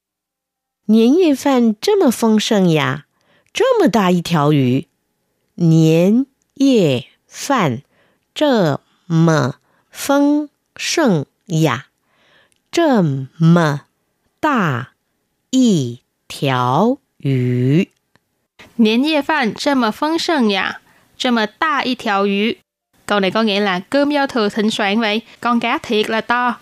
[0.89, 3.07] 年夜饭这么丰盛呀，
[3.53, 4.87] 这么大一条鱼。
[5.55, 7.83] 年夜饭
[8.35, 9.57] 这么
[9.91, 11.87] 丰盛呀，
[12.71, 13.83] 这么
[14.41, 14.93] 大
[15.51, 17.89] 一条鱼。
[18.77, 20.81] 年夜饭这么丰盛呀，
[21.17, 22.59] 这么大一条鱼。
[23.07, 26.61] Câu này có nghĩa là cơm giao thừa thịnh soạn vậy, con cá thiệt là to.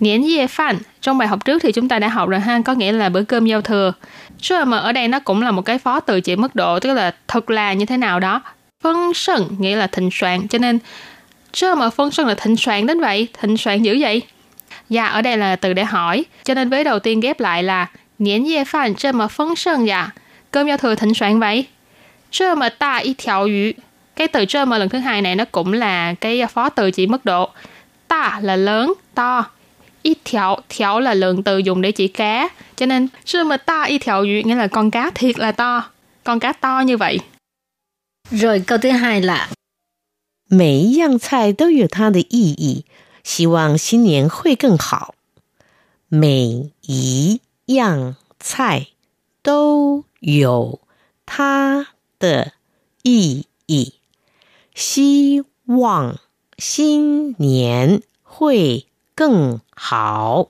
[0.00, 2.73] Niễn dê phan, trong bài học trước thì chúng ta đã học rồi ha, có
[2.73, 3.93] nghĩa là bữa cơm giao thừa.
[4.41, 6.93] Chứ mà ở đây nó cũng là một cái phó từ chỉ mức độ, tức
[6.93, 8.41] là thật là như thế nào đó.
[8.83, 10.79] Phân sân nghĩa là thịnh soạn, cho nên
[11.51, 14.21] chứ mà phân sân là thịnh soạn đến vậy, thịnh soạn dữ vậy.
[14.89, 17.87] Dạ, ở đây là từ để hỏi, cho nên với đầu tiên ghép lại là
[18.19, 20.09] niên dê phan chứ mà phân sân dạ,
[20.51, 21.65] cơm giao thừa thịnh soạn vậy.
[22.31, 23.71] Chứ mà ta y thiệu yu,
[24.15, 27.07] cái từ trơ mà lần thứ hai này nó cũng là cái phó từ chỉ
[27.07, 27.49] mức độ
[28.07, 29.45] ta là lớn to
[30.02, 33.84] ít thiểu thiểu là lượng từ dùng để chỉ cá cho nên trơ mà ta
[33.84, 35.90] ít thiểu yu nghĩa là con cá thiệt là to
[36.24, 37.18] con cá to như vậy
[38.30, 39.48] rồi câu thứ hai là
[40.48, 42.84] 每一样菜都有它的意义，
[43.24, 45.16] 希望新年会更好。
[46.08, 48.86] 每一样菜
[49.42, 50.78] 都有
[51.26, 51.88] 它
[52.20, 52.52] 的
[53.02, 53.94] 意义，
[54.72, 56.20] 希望
[56.58, 60.48] 新年会更 好。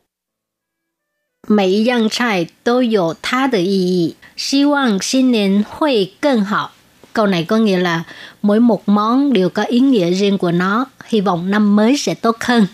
[1.49, 6.73] 每一样菜都有它的意义，希望新年会更好。
[7.13, 8.03] Câu này có nghĩa là
[8.43, 12.15] mỗi một món đều có ý nghĩa riêng của nó, hy vọng năm mới sẽ
[12.15, 12.67] tốt hơn.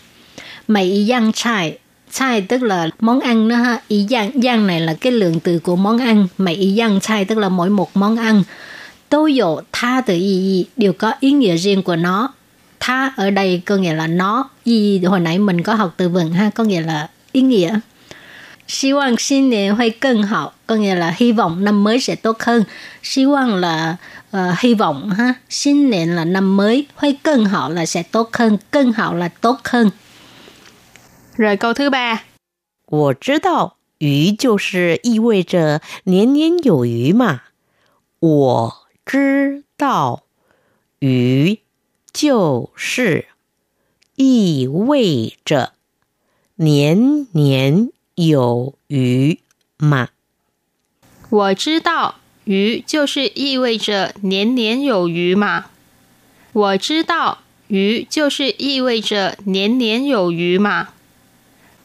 [0.68, 1.78] Mấy yang chai,
[2.10, 5.58] chai tức là món ăn đó ha, ý yang, yang này là cái lượng từ
[5.58, 8.42] của món ăn, mấy yang chai tức là mỗi một món ăn.
[9.08, 12.34] Tô dụ tha từ ý, ý đều có ý nghĩa riêng của nó.
[12.80, 16.32] Tha ở đây có nghĩa là nó, ý hồi nãy mình có học từ vựng
[16.32, 17.80] ha, có nghĩa là ý nghĩa.
[18.66, 22.64] 希望新年会更好 có nghĩa là hy vọng năm mới sẽ tốt hơn.
[23.16, 23.96] Hy vọng là
[24.36, 25.34] uh, hy vọng ha.
[25.50, 29.28] Xin niệm là năm mới, hơi cân hảo là sẽ tốt hơn, cân hảo là
[29.28, 29.90] tốt hơn.
[31.36, 32.22] Rồi câu thứ ba.
[32.86, 37.42] 我知道鱼就是意味着年年有余嘛。
[38.20, 40.24] 我知道
[41.00, 41.60] 鱼
[42.16, 43.26] 就是
[44.16, 45.72] 意味着
[46.56, 49.40] 年年有余
[49.78, 50.08] 嘛。
[51.30, 55.66] 我知道鱼就是意味着年年有余嘛。
[56.52, 60.88] 我知道鱼就是意味着年年有余嘛。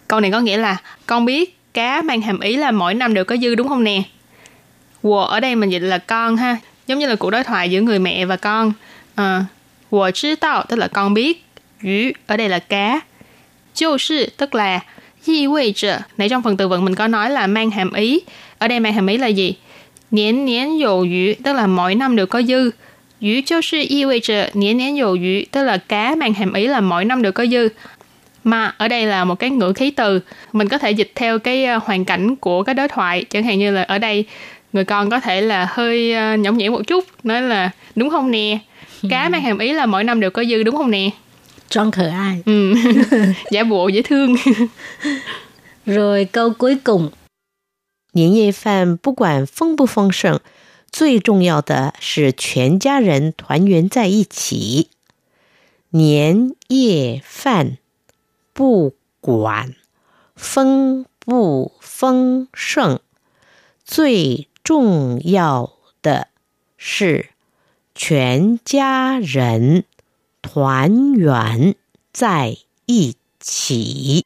[0.08, 3.26] Câu này có nghĩa là con biết cá mang hàm ý là mỗi năm đều
[3.26, 4.04] có dư đúng không nè?
[5.04, 7.82] Wo ở đây mình dịch là con ha, giống như là cuộc đối thoại giữa
[7.82, 8.74] người mẹ và con.
[9.16, 9.46] À,
[9.92, 11.44] wo知道tức là con biết,
[11.84, 13.02] yu ở đây là cá.
[13.74, 14.80] 就是 tức là
[15.26, 16.00] ý vị trợ.
[16.18, 18.22] Nãy trong phần từ vựng mình có nói là mang hàm ý.
[18.58, 19.56] Ở đây mang hàm ý là gì?
[20.12, 22.72] Niên niên dầu yu, tức là mỗi năm đều có dư.
[23.22, 27.70] Yu 就是意味着年年有余, tức là cá mang hàm ý là mỗi năm đều có dư.
[28.44, 30.20] Mà ở đây là một cái ngữ khí từ,
[30.54, 33.26] mình có thể dịch theo cái ờ, hoàn cảnh của cái đối thoại.
[33.30, 34.26] Chẳng hạn như là ở đây
[34.74, 38.32] người con có thể là hơi ờ, nhõng nhẽo một chút, nói là đúng không
[38.32, 38.58] nè?
[39.10, 41.10] Cá mang hàm ý là mỗi năm đều có dư đúng không nè?
[41.70, 42.42] Tròn khờ ai.
[42.46, 42.74] Ừ.
[43.52, 44.36] Giả bộ dễ thương.
[45.86, 47.10] Rồi câu cuối cùng.
[48.14, 50.40] 年夜饭不管丰不丰盛，
[50.92, 54.90] 最重要的是全家人团圆在一起。
[55.92, 57.78] 年夜饭
[58.54, 59.76] 不管
[60.36, 63.00] 丰不丰盛，
[63.86, 66.30] 最重要的
[66.78, 67.30] 是
[68.02, 69.84] 全家人
[70.42, 71.76] 团圆
[72.14, 74.24] 在一起。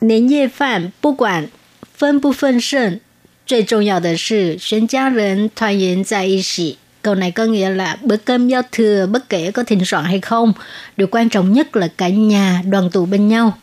[0.00, 1.50] 年夜饭不管
[1.94, 3.00] 丰不丰盛，
[3.44, 6.78] 最重要的是全家人团圆在一起。
[7.02, 10.52] Câu này có nghĩa là bữa cơm giao thừa bất kể có thịnh soạn hay không,
[10.96, 13.58] điều quan trọng nhất là cả nhà đoàn tụ bên nhau.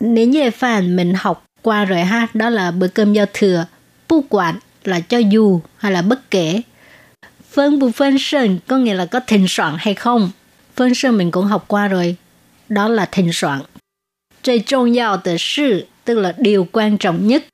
[0.00, 3.66] Nếu như phản mình học qua rồi ha, đó là bữa cơm giao thừa.
[4.08, 6.60] Bu quản là cho dù hay là bất kể.
[7.56, 10.30] Phân bu phân sơn có nghĩa là có thịnh soạn hay không.
[10.76, 12.16] Phân sơn mình cũng học qua rồi.
[12.68, 13.60] Đó là thịnh soạn.
[14.42, 17.44] 最重要的是 tức là điều quan trọng nhất.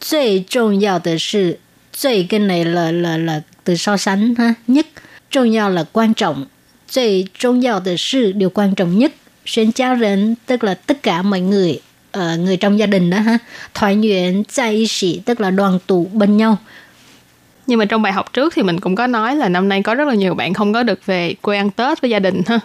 [0.00, 1.58] 最重要的是
[1.92, 4.54] 最 cái này là là là từ so sánh ha.
[4.66, 4.86] Nhất.
[5.30, 6.46] Trọng yếu là quan trọng.
[6.88, 9.12] 最重要的是 điều quan trọng nhất.
[9.46, 11.80] Xuyên gia đình tức là tất cả mọi người
[12.18, 13.38] uh, người trong gia đình đó ha.
[13.74, 16.58] Thoại nguyện tại ý sĩ tức là đoàn tụ bên nhau.
[17.69, 19.95] Nhưng mà trong bài học trước thì mình cũng có nói là năm nay có
[19.95, 22.59] rất là nhiều bạn không có được về quê ăn Tết với gia đình ha.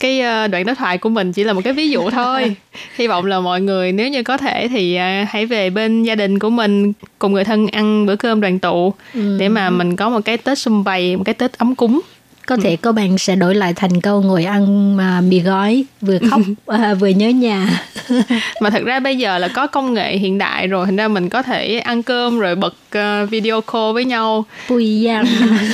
[0.00, 2.56] Cái ờ, đoạn đối thoại của mình chỉ là một cái ví dụ thôi.
[2.96, 6.14] Hy vọng là mọi người nếu như có thể thì ờ, hãy về bên gia
[6.14, 9.36] đình của mình cùng người thân ăn bữa cơm đoàn tụ ừ.
[9.38, 12.00] để mà mình có một cái tết sum vầy một cái tết ấm cúng
[12.46, 16.18] có thể có bạn sẽ đổi lại thành câu ngồi ăn mà mì gói vừa
[16.30, 17.82] khóc à, vừa nhớ nhà.
[18.60, 21.28] Mà thật ra bây giờ là có công nghệ hiện đại rồi thành ra mình
[21.28, 24.44] có thể ăn cơm rồi bật uh, video call với nhau.
[24.68, 25.08] Vui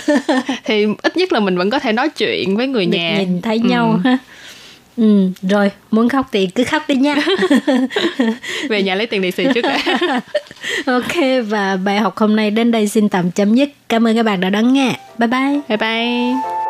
[0.64, 3.18] thì ít nhất là mình vẫn có thể nói chuyện với người Được nhà.
[3.18, 4.18] nhìn thấy nhau ha
[4.96, 7.16] Ừ, rồi muốn khóc thì cứ khóc đi nha.
[8.68, 9.78] Về nhà lấy tiền lì xì trước đã.
[10.86, 13.68] ok và bài học hôm nay đến đây xin tạm chấm dứt.
[13.88, 14.96] Cảm ơn các bạn đã đón nghe.
[15.18, 15.60] Bye bye.
[15.68, 16.69] Bye bye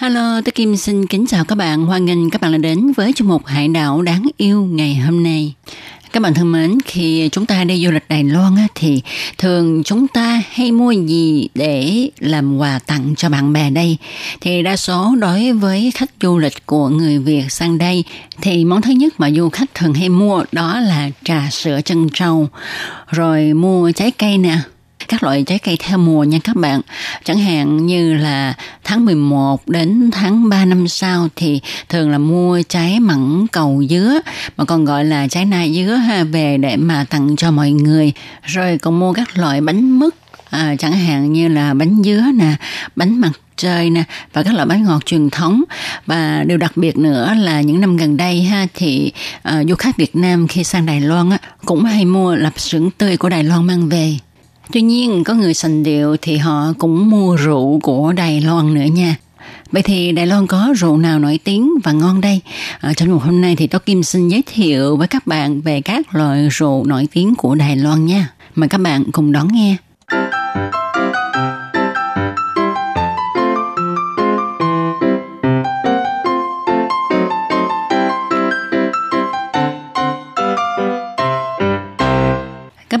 [0.00, 1.86] Hello, tôi Kim xin kính chào các bạn.
[1.86, 5.22] Hoan nghênh các bạn đã đến với chương mục Hải đảo đáng yêu ngày hôm
[5.22, 5.54] nay.
[6.12, 9.02] Các bạn thân mến, khi chúng ta đi du lịch Đài Loan á, thì
[9.38, 13.96] thường chúng ta hay mua gì để làm quà tặng cho bạn bè đây?
[14.40, 18.04] Thì đa số đối với khách du lịch của người Việt sang đây
[18.40, 22.08] thì món thứ nhất mà du khách thường hay mua đó là trà sữa chân
[22.14, 22.48] trâu,
[23.10, 24.58] rồi mua trái cây nè,
[25.08, 26.80] các loại trái cây theo mùa nha các bạn.
[27.24, 32.62] Chẳng hạn như là tháng 11 đến tháng 3 năm sau thì thường là mua
[32.68, 34.20] trái mận cầu dứa
[34.56, 38.12] mà còn gọi là trái na dứa ha về để mà tặng cho mọi người.
[38.42, 40.14] Rồi còn mua các loại bánh mứt
[40.50, 42.54] à, chẳng hạn như là bánh dứa nè,
[42.96, 45.62] bánh mặt trời nè và các loại bánh ngọt truyền thống
[46.06, 49.12] và điều đặc biệt nữa là những năm gần đây ha thì
[49.48, 52.90] uh, du khách Việt Nam khi sang Đài Loan á, cũng hay mua lạp xưởng
[52.90, 54.16] tươi của Đài Loan mang về
[54.72, 58.86] Tuy nhiên có người sành điệu thì họ cũng mua rượu của Đài Loan nữa
[58.92, 59.16] nha.
[59.72, 62.40] Vậy thì Đài Loan có rượu nào nổi tiếng và ngon đây?
[62.80, 65.80] À, trong một hôm nay thì tôi Kim xin giới thiệu với các bạn về
[65.80, 68.28] các loại rượu nổi tiếng của Đài Loan nha.
[68.54, 69.76] Mời các bạn cùng đón nghe.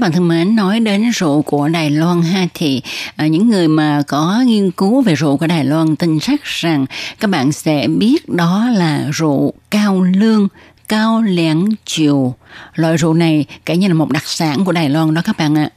[0.00, 2.82] Các bạn thân mến, nói đến rượu của Đài Loan ha thì
[3.16, 6.86] à, những người mà có nghiên cứu về rượu của Đài Loan tin chắc rằng
[7.20, 10.48] các bạn sẽ biết đó là rượu cao lương
[10.88, 12.34] cao lẻng chiều.
[12.74, 15.58] Loại rượu này kể như là một đặc sản của Đài Loan đó các bạn
[15.58, 15.70] ạ.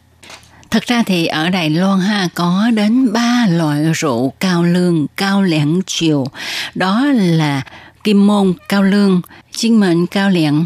[0.71, 5.41] Thật ra thì ở Đài Loan ha có đến ba loại rượu cao lương, cao
[5.41, 6.27] lẻng chiều.
[6.75, 7.61] Đó là
[8.03, 10.65] Kim Môn cao lương, Chiên Mệnh cao lẻng,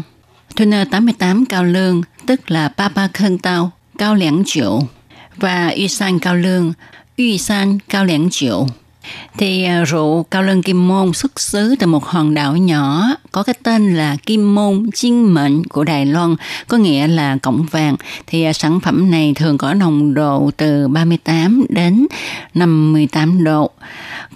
[0.56, 4.80] Thuner 88 cao lương, tức là ba ba Khân Tao, cao Lãng triệu
[5.36, 6.72] và Y San cao lương,
[7.16, 8.66] Y San cao Lãng triệu.
[9.38, 13.42] Thì à, rượu cao lương Kim Môn xuất xứ từ một hòn đảo nhỏ có
[13.42, 16.36] cái tên là Kim Môn Chiên Mệnh của Đài Loan,
[16.68, 17.96] có nghĩa là cổng vàng.
[18.26, 22.06] Thì à, sản phẩm này thường có nồng độ từ 38 đến
[22.54, 23.70] 58 độ.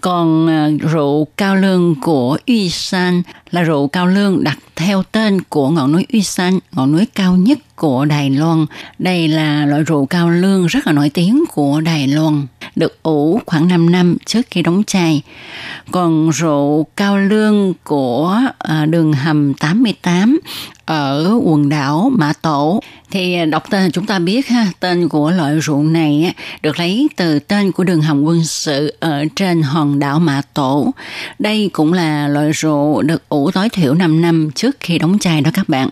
[0.01, 5.41] Còn à, rượu cao lương của Uy San là rượu cao lương đặt theo tên
[5.49, 8.67] của ngọn núi Uy San, ngọn núi cao nhất của Đài Loan.
[8.99, 13.41] Đây là loại rượu cao lương rất là nổi tiếng của Đài Loan, được ủ
[13.47, 15.23] khoảng 5 năm trước khi đóng chai.
[15.91, 20.41] Còn rượu cao lương của à, đường hầm 88
[20.85, 25.31] ở quần đảo Mã Tổ thì à, đọc tên chúng ta biết ha tên của
[25.31, 29.63] loại rượu này á, được lấy từ tên của đường hầm quân sự ở trên
[29.63, 30.95] hòn đảo Mã Tổ.
[31.39, 35.41] Đây cũng là loại rượu được ủ tối thiểu 5 năm trước khi đóng chai
[35.41, 35.89] đó các bạn.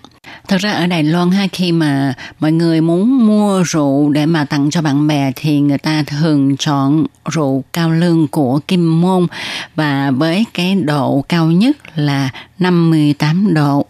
[0.49, 4.45] Thật ra ở Đài Loan ha, khi mà mọi người muốn mua rượu để mà
[4.45, 9.27] tặng cho bạn bè thì người ta thường chọn rượu cao lương của Kim Môn
[9.75, 13.87] và với cái độ cao nhất là 58 độ.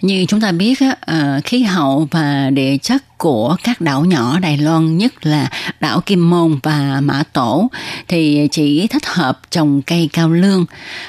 [0.00, 4.58] Như chúng ta biết ờ, khí hậu và địa chất của các đảo nhỏ Đài
[4.58, 5.48] Loan, nhất là
[5.80, 7.70] đảo Kim Môn và Mã Tổ,
[8.08, 10.66] thì chỉ thích hợp trồng cây cao lương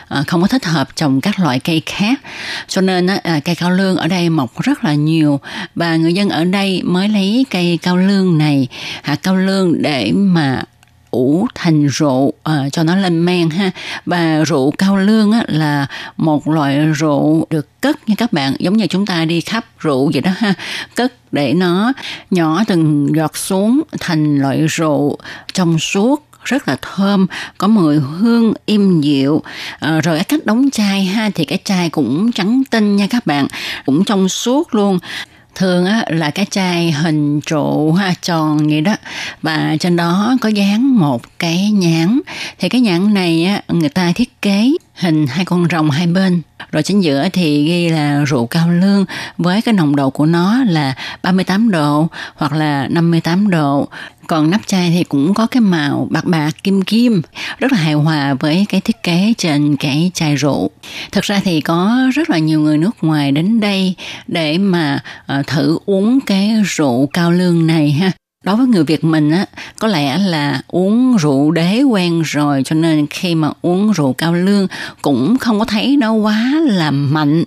[0.07, 2.21] à, không có thích hợp trồng các loại cây khác.
[2.67, 5.39] Cho nên à, cây cao lương ở đây mọc rất là nhiều
[5.75, 8.67] và người dân ở đây mới lấy cây cao lương này
[9.03, 10.63] hạt cao lương để mà
[11.13, 12.33] ủ thành rượu uh,
[12.71, 13.71] cho nó lên men ha.
[14.05, 15.87] Và rượu cao lương á, là
[16.17, 18.53] một loại rượu được cất nha các bạn.
[18.59, 20.53] Giống như chúng ta đi khắp rượu vậy đó ha.
[20.95, 21.93] Cất để nó
[22.31, 25.17] nhỏ từng giọt xuống thành loại rượu
[25.53, 29.41] trong suốt rất là thơm có mùi hương im dịu.
[29.79, 33.25] À, rồi cái cách đóng chai ha thì cái chai cũng trắng tinh nha các
[33.25, 33.47] bạn
[33.85, 34.99] cũng trong suốt luôn
[35.55, 38.95] thường á, là cái chai hình trụ ha tròn vậy đó.
[39.41, 42.19] Và trên đó có dán một cái nhãn.
[42.59, 46.41] Thì cái nhãn này á, người ta thiết kế hình hai con rồng hai bên.
[46.71, 49.05] Rồi chính giữa thì ghi là rượu cao lương,
[49.37, 53.87] với cái nồng độ của nó là 38 độ hoặc là 58 độ.
[54.27, 57.21] Còn nắp chai thì cũng có cái màu bạc bạc, kim kim,
[57.57, 60.69] rất là hài hòa với cái thiết kế trên cái chai rượu.
[61.11, 63.95] Thực ra thì có rất là nhiều người nước ngoài đến đây
[64.27, 68.11] để mà ờ, thử uống cái rượu cao lương này ha
[68.43, 69.45] đối với người Việt mình á,
[69.79, 74.33] có lẽ là uống rượu đế quen rồi, cho nên khi mà uống rượu cao
[74.33, 74.67] lương
[75.01, 77.43] cũng không có thấy nó quá là mạnh.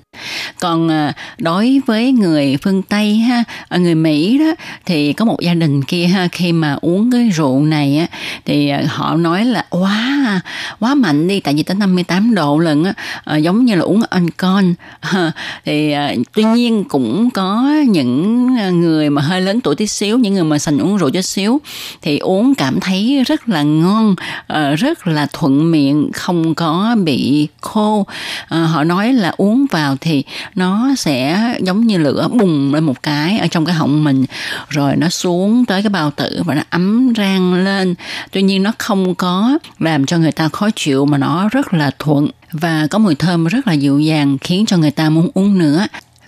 [0.60, 4.54] Còn à, đối với người phương Tây ha à, người Mỹ đó,
[4.86, 8.06] thì có một gia đình kia ha, khi mà uống cái rượu này á,
[8.44, 10.40] thì à, họ nói là quá
[10.80, 14.74] quá mạnh đi, tại vì tới 58 độ lần á giống như là uống Ancon.
[15.64, 15.94] Thì
[16.32, 18.46] tuy nhiên cũng có những
[18.80, 21.60] người mà hơi lớn tuổi tí xíu, những người mà sành uống rượu chút xíu,
[22.02, 24.14] thì uống cảm thấy rất là ngon
[24.46, 28.06] ờ, rất là thuận miệng, không có bị khô.
[28.48, 30.24] Ờ, họ nói là uống vào thì
[30.54, 34.24] nó sẽ giống như lửa bùng lên một cái ở trong cái họng mình,
[34.68, 37.94] rồi nó xuống tới cái bao tử và nó ấm rang lên.
[38.30, 41.90] Tuy nhiên nó không có làm cho người ta khó chịu mà nó rất là
[41.98, 45.58] thuận và có mùi thơm rất là dịu dàng khiến cho người ta muốn uống
[45.58, 45.86] nữa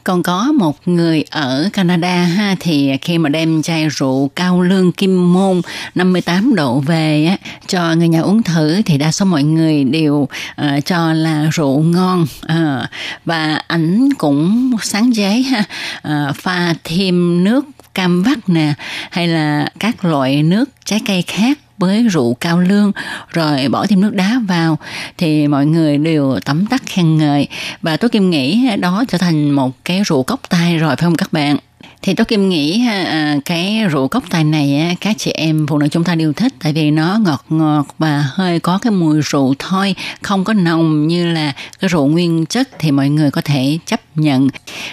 [0.09, 4.93] còn có một người ở Canada ha thì khi mà đem chai rượu cao lương
[4.93, 5.61] kim môn
[5.95, 7.37] 58 độ về á
[7.67, 11.79] cho người nhà uống thử thì đa số mọi người đều uh, cho là rượu
[11.81, 12.27] ngon.
[12.45, 12.89] Uh,
[13.25, 15.65] và ảnh cũng sáng chế ha
[16.09, 18.75] uh, pha thêm nước cam vắt nè
[19.11, 22.93] hay là các loại nước trái cây khác với rượu cao lương
[23.29, 24.79] rồi bỏ thêm nước đá vào
[25.19, 27.49] thì mọi người đều tấm tắc khen ngợi.
[27.83, 31.17] Và tôi kim nghĩ đó trở thành một cái rượu cốc tay rồi phải không
[31.17, 31.57] các bạn?
[32.03, 35.79] Thì tôi kim nghĩ à, à, cái rượu cốc tài này các chị em phụ
[35.79, 39.21] nữ chúng ta đều thích tại vì nó ngọt ngọt và hơi có cái mùi
[39.23, 43.41] rượu thôi không có nồng như là cái rượu nguyên chất thì mọi người có
[43.41, 44.49] thể chấp nhận.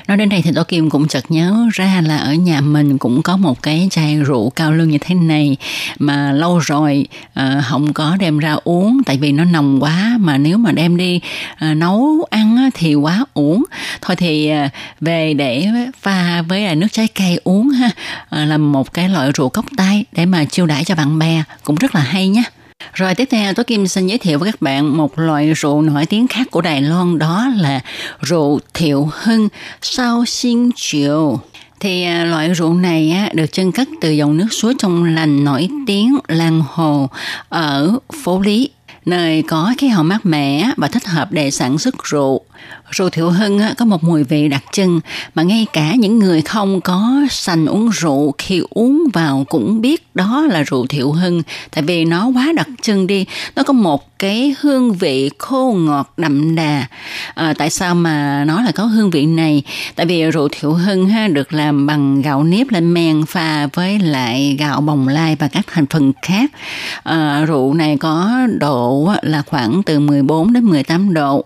[0.07, 3.21] Nói đến đây thì tôi kim cũng chợt nhớ ra là ở nhà mình cũng
[3.21, 5.57] có một cái chai rượu cao lương như thế này
[5.99, 10.37] mà lâu rồi à, không có đem ra uống tại vì nó nồng quá mà
[10.37, 11.21] nếu mà đem đi
[11.55, 13.63] à, nấu ăn thì quá uống
[14.01, 14.69] thôi thì ờ,
[15.01, 15.67] về để
[16.01, 17.89] pha với nước trái cây uống ha.
[18.29, 21.43] À, là một cái loại rượu cốc tay để mà chiêu đãi cho bạn bè
[21.63, 22.43] cũng rất là hay nhé
[22.93, 26.05] rồi tiếp theo tôi Kim xin giới thiệu với các bạn một loại rượu nổi
[26.05, 27.81] tiếng khác của Đài Loan đó là
[28.21, 29.49] rượu Thiệu Hưng
[29.81, 31.39] sao xin Triệu.
[31.79, 35.43] thì à, loại rượu này á, được chân cất từ dòng nước suối trong lành
[35.43, 37.09] nổi tiếng làng Hồ
[37.49, 38.69] ở phố Lý
[39.05, 42.41] nơi có khí hậu mát mẻ và thích hợp để sản xuất rượu.
[42.91, 44.99] Rượu Thiệu Hưng có một mùi vị đặc trưng
[45.35, 50.15] mà ngay cả những người không có sành uống rượu khi uống vào cũng biết
[50.15, 51.43] đó là rượu Thiệu Hưng
[51.75, 53.25] tại vì nó quá đặc trưng đi.
[53.55, 56.87] Nó có một cái hương vị khô ngọt đậm đà.
[57.33, 59.63] À, tại sao mà nó lại có hương vị này?
[59.95, 63.99] Tại vì rượu Thiệu Hưng ha được làm bằng gạo nếp lên men pha với
[63.99, 66.51] lại gạo bồng lai và các thành phần khác.
[67.03, 71.45] À, rượu này có độ là khoảng từ 14 đến 18 độ.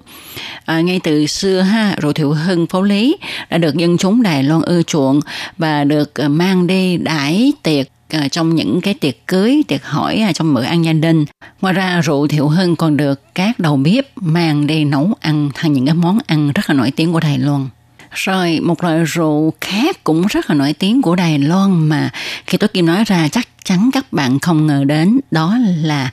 [0.66, 3.18] À, ngay từ xưa ha rượu thiệu hưng phố lý
[3.50, 5.20] đã được dân chúng Đài Loan ưa chuộng
[5.58, 10.16] và được à, mang đi đãi tiệc à, trong những cái tiệc cưới, tiệc hỏi
[10.16, 11.26] à, trong bữa ăn gia đình.
[11.62, 15.74] Ngoài ra rượu thiệu hưng còn được các đầu bếp mang đi nấu ăn thành
[15.74, 17.68] những cái món ăn rất là nổi tiếng của Đài Loan.
[18.12, 22.10] Rồi một loại rượu khác cũng rất là nổi tiếng của Đài Loan mà
[22.48, 26.12] khi tôi Kim nói ra chắc chắn các bạn không ngờ đến, đó là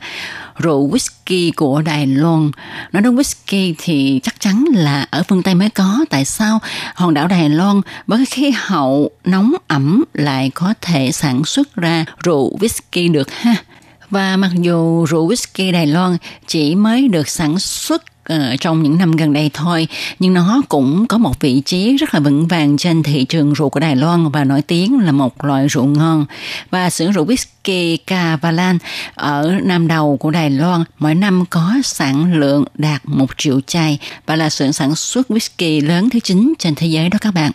[0.56, 2.50] rượu whisky của Đài Loan.
[2.92, 6.04] Nói đến whisky thì chắc chắn là ở phương Tây mới có.
[6.10, 6.60] Tại sao
[6.94, 12.04] hòn đảo Đài Loan với khí hậu nóng ẩm lại có thể sản xuất ra
[12.24, 13.56] rượu whisky được ha?
[14.10, 16.16] Và mặc dù rượu whisky Đài Loan
[16.46, 21.06] chỉ mới được sản xuất Ờ, trong những năm gần đây thôi nhưng nó cũng
[21.06, 24.28] có một vị trí rất là vững vàng trên thị trường rượu của Đài Loan
[24.28, 26.26] và nổi tiếng là một loại rượu ngon
[26.70, 28.78] và xưởng rượu whisky Cavalan
[29.14, 33.98] ở Nam Đầu của Đài Loan mỗi năm có sản lượng đạt một triệu chai
[34.26, 37.52] và là xưởng sản xuất whisky lớn thứ 9 trên thế giới đó các bạn.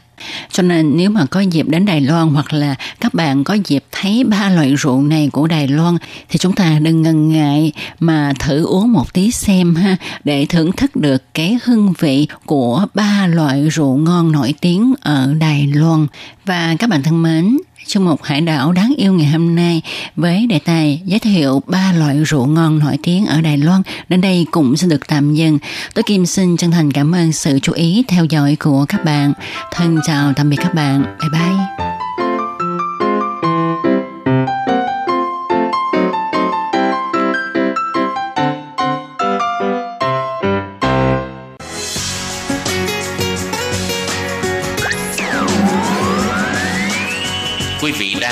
[0.51, 3.83] Cho nên nếu mà có dịp đến Đài Loan hoặc là các bạn có dịp
[3.91, 5.97] thấy ba loại rượu này của Đài Loan
[6.29, 10.71] thì chúng ta đừng ngần ngại mà thử uống một tí xem ha để thưởng
[10.71, 16.07] thức được cái hương vị của ba loại rượu ngon nổi tiếng ở Đài Loan.
[16.45, 19.81] Và các bạn thân mến, trong một hải đảo đáng yêu ngày hôm nay,
[20.15, 23.81] với đề tài giới thiệu ba loại rượu ngon nổi tiếng ở Đài Loan.
[24.09, 25.59] Đến đây cũng xin được tạm dừng.
[25.93, 29.33] Tôi Kim xin chân thành cảm ơn sự chú ý theo dõi của các bạn.
[29.71, 31.03] Thân chào tạm biệt các bạn.
[31.19, 31.90] Bye bye.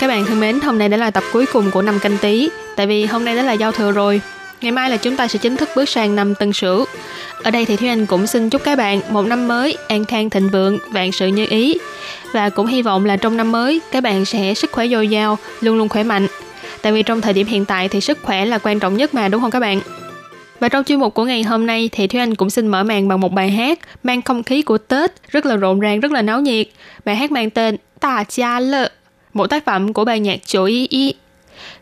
[0.00, 2.50] Các bạn thân mến, hôm nay đã là tập cuối cùng của năm canh tí,
[2.76, 4.20] tại vì hôm nay đã là giao thừa rồi.
[4.60, 6.84] Ngày mai là chúng ta sẽ chính thức bước sang năm Tân Sửu.
[7.42, 10.30] Ở đây thì Thúy Anh cũng xin chúc các bạn một năm mới an khang
[10.30, 11.78] thịnh vượng, vạn sự như ý.
[12.32, 15.38] Và cũng hy vọng là trong năm mới các bạn sẽ sức khỏe dồi dào,
[15.60, 16.26] luôn luôn khỏe mạnh.
[16.82, 19.28] Tại vì trong thời điểm hiện tại thì sức khỏe là quan trọng nhất mà
[19.28, 19.80] đúng không các bạn?
[20.60, 23.08] Và trong chuyên mục của ngày hôm nay thì Thúy Anh cũng xin mở màn
[23.08, 26.22] bằng một bài hát mang không khí của Tết, rất là rộn ràng, rất là
[26.22, 26.66] náo nhiệt.
[27.04, 28.90] Bài hát mang tên Ta Cha Lợ,
[29.32, 31.14] một tác phẩm của ban nhạc chủ Ý Ý.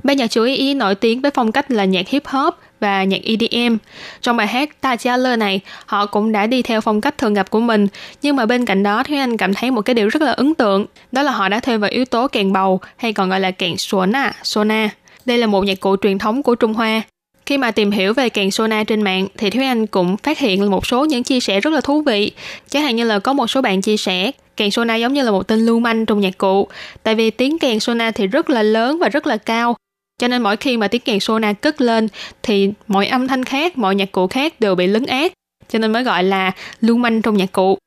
[0.03, 3.05] Ban nhạc chủ Ý Ý nổi tiếng với phong cách là nhạc hip hop và
[3.05, 3.76] nhạc EDM.
[4.20, 7.34] Trong bài hát Ta Cha Lơ này, họ cũng đã đi theo phong cách thường
[7.34, 7.88] gặp của mình,
[8.22, 10.55] nhưng mà bên cạnh đó thì anh cảm thấy một cái điều rất là ấn
[10.55, 13.51] tượng, đó là họ đã thêm vào yếu tố kèn bầu hay còn gọi là
[13.51, 14.90] kèn sona, sona.
[15.24, 17.03] Đây là một nhạc cụ truyền thống của Trung Hoa.
[17.46, 20.70] Khi mà tìm hiểu về kèn sona trên mạng thì Thúy Anh cũng phát hiện
[20.70, 22.32] một số những chia sẻ rất là thú vị.
[22.68, 25.30] Chẳng hạn như là có một số bạn chia sẻ kèn sona giống như là
[25.30, 26.68] một tên lưu manh trong nhạc cụ.
[27.02, 29.76] Tại vì tiếng kèn sona thì rất là lớn và rất là cao.
[30.20, 32.09] Cho nên mỗi khi mà tiếng kèn sona cất lên
[32.42, 35.32] thì mọi âm thanh khác, mọi nhạc cụ khác đều bị lấn át.
[35.68, 37.78] Cho nên mới gọi là lưu manh trong nhạc cụ.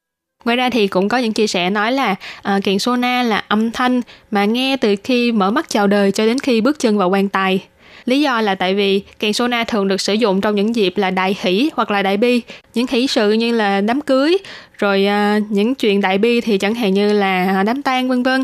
[0.46, 3.44] Ngoài ra thì cũng có những chia sẻ nói là à, uh, kèn sona là
[3.48, 4.02] âm thanh
[4.32, 7.30] mà nghe từ khi mở mắt chào đời cho đến khi bước chân vào quan
[7.30, 7.64] tài.
[8.06, 11.12] Lý do là tại vì kèn sona thường được sử dụng trong những dịp là
[11.12, 12.42] đại hỷ hoặc là đại bi,
[12.74, 14.38] những hỷ sự như là đám cưới,
[14.78, 18.24] rồi uh, những chuyện đại bi thì chẳng hạn như là à, đám tang vân
[18.24, 18.44] vân.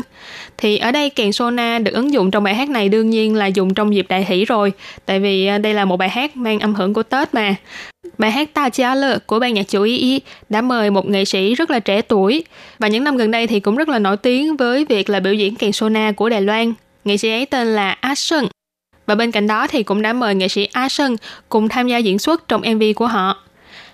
[0.58, 3.46] Thì ở đây kèn sona được ứng dụng trong bài hát này đương nhiên là
[3.46, 4.72] dùng trong dịp đại hỷ rồi,
[5.06, 7.54] tại vì uh, đây là một bài hát mang âm hưởng của Tết mà.
[8.18, 11.24] Bài hát Ta Chia Lơ của ban nhạc chủ Y Y đã mời một nghệ
[11.24, 12.44] sĩ rất là trẻ tuổi
[12.78, 15.34] và những năm gần đây thì cũng rất là nổi tiếng với việc là biểu
[15.34, 16.72] diễn kèn sona của Đài Loan.
[17.04, 18.46] Nghệ sĩ ấy tên là A Sơn
[19.08, 21.16] và bên cạnh đó thì cũng đã mời nghệ sĩ A Sơn
[21.48, 23.42] cùng tham gia diễn xuất trong MV của họ.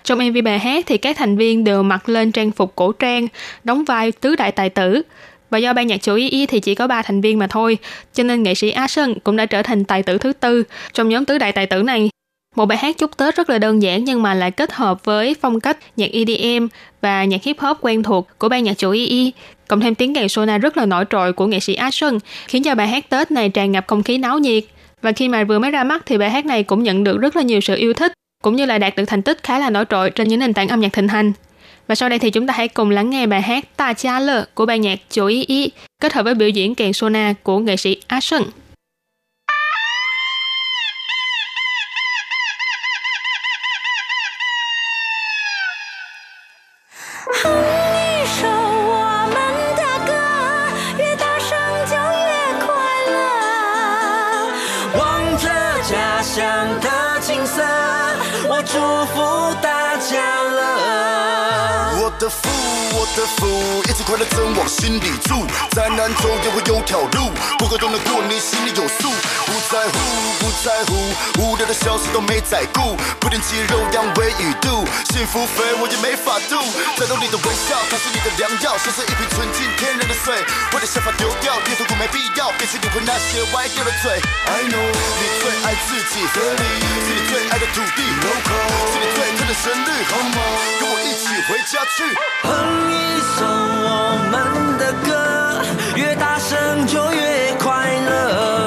[0.03, 3.27] Trong MV bài hát thì các thành viên đều mặc lên trang phục cổ trang,
[3.63, 5.01] đóng vai tứ đại tài tử.
[5.49, 7.77] Và do ban nhạc chủ Y Y thì chỉ có 3 thành viên mà thôi,
[8.13, 10.63] cho nên nghệ sĩ A Sơn cũng đã trở thành tài tử thứ tư
[10.93, 12.09] trong nhóm tứ đại tài tử này.
[12.55, 15.35] Một bài hát chúc Tết rất là đơn giản nhưng mà lại kết hợp với
[15.41, 16.67] phong cách nhạc EDM
[17.01, 19.31] và nhạc hip hop quen thuộc của ban nhạc chủ Y Y,
[19.67, 22.63] cộng thêm tiếng kèn sona rất là nổi trội của nghệ sĩ A Sơn, khiến
[22.63, 24.63] cho bài hát Tết này tràn ngập không khí náo nhiệt.
[25.05, 27.35] Và khi mà vừa mới ra mắt thì bài hát này cũng nhận được rất
[27.35, 29.85] là nhiều sự yêu thích, cũng như là đạt được thành tích khá là nổi
[29.89, 31.31] trội trên những nền tảng âm nhạc thịnh hành.
[31.87, 34.45] Và sau đây thì chúng ta hãy cùng lắng nghe bài hát Ta Cha Lơ
[34.53, 35.69] của ban nhạc Chủ Ý Ý
[36.01, 38.43] kết hợp với biểu diễn kèn sona của nghệ sĩ A Sơn.
[66.95, 69.11] 也会有条路，过个都能过，你心里有数，
[69.45, 69.99] 不在乎，
[70.39, 70.95] 不在乎，
[71.41, 76.55] 无聊的消息都没在顾，不点肌肉养胃与肚，幸福肥我也没法度，
[76.97, 80.35] 战斗里的微笑，它是你的良药，像是一瓶纯净天然的水，
[80.71, 84.15] 我的想法丢掉，越痛苦没必要，别去理会那些歪掉的嘴。
[84.47, 84.87] I know，
[85.19, 86.63] 你最爱自己，合理，
[87.03, 90.39] 是你最爱的土地，local，是你最疼的旋律，好吗？
[90.79, 91.97] 跟我一起回家去。
[92.43, 92.47] 哼
[92.87, 93.89] 一首我
[94.31, 95.24] 们的歌，
[95.95, 98.64] 越大声就越快乐。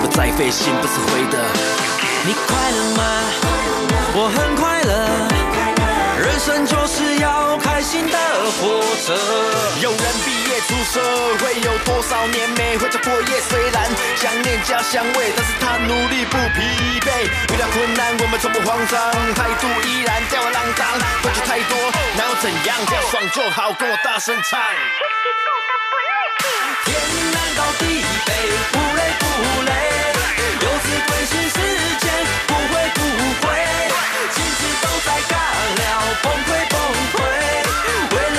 [0.00, 1.38] 不再费心，不是灰的。
[2.24, 3.04] 你快乐吗？
[4.16, 4.92] 我很快乐。
[6.16, 8.16] 人生就是要开心的
[8.56, 9.12] 活着。
[9.80, 11.00] 有人毕业出社
[11.40, 13.40] 会，有多少年没回家过夜？
[13.40, 13.84] 虽然
[14.16, 17.28] 想念家乡味，但是他努力不疲惫。
[17.52, 18.98] 遇到困难，我们从不慌张，
[19.34, 20.88] 态度依然吊儿郎当。
[21.20, 21.76] 过去太多，
[22.16, 22.76] 哪有怎样？
[22.88, 24.60] 只要爽就好，跟我大声唱。
[26.84, 26.96] 天
[27.32, 28.28] 南高地北，
[28.72, 29.24] 不累不
[29.68, 29.70] 累，
[30.62, 31.56] 游子归心似
[32.00, 32.04] 箭，
[32.46, 32.98] 不会不
[33.40, 33.48] 会，
[34.34, 35.32] 亲戚都在尬
[35.78, 35.82] 聊，
[36.22, 36.74] 崩溃崩
[37.14, 37.18] 溃，
[38.14, 38.38] 为了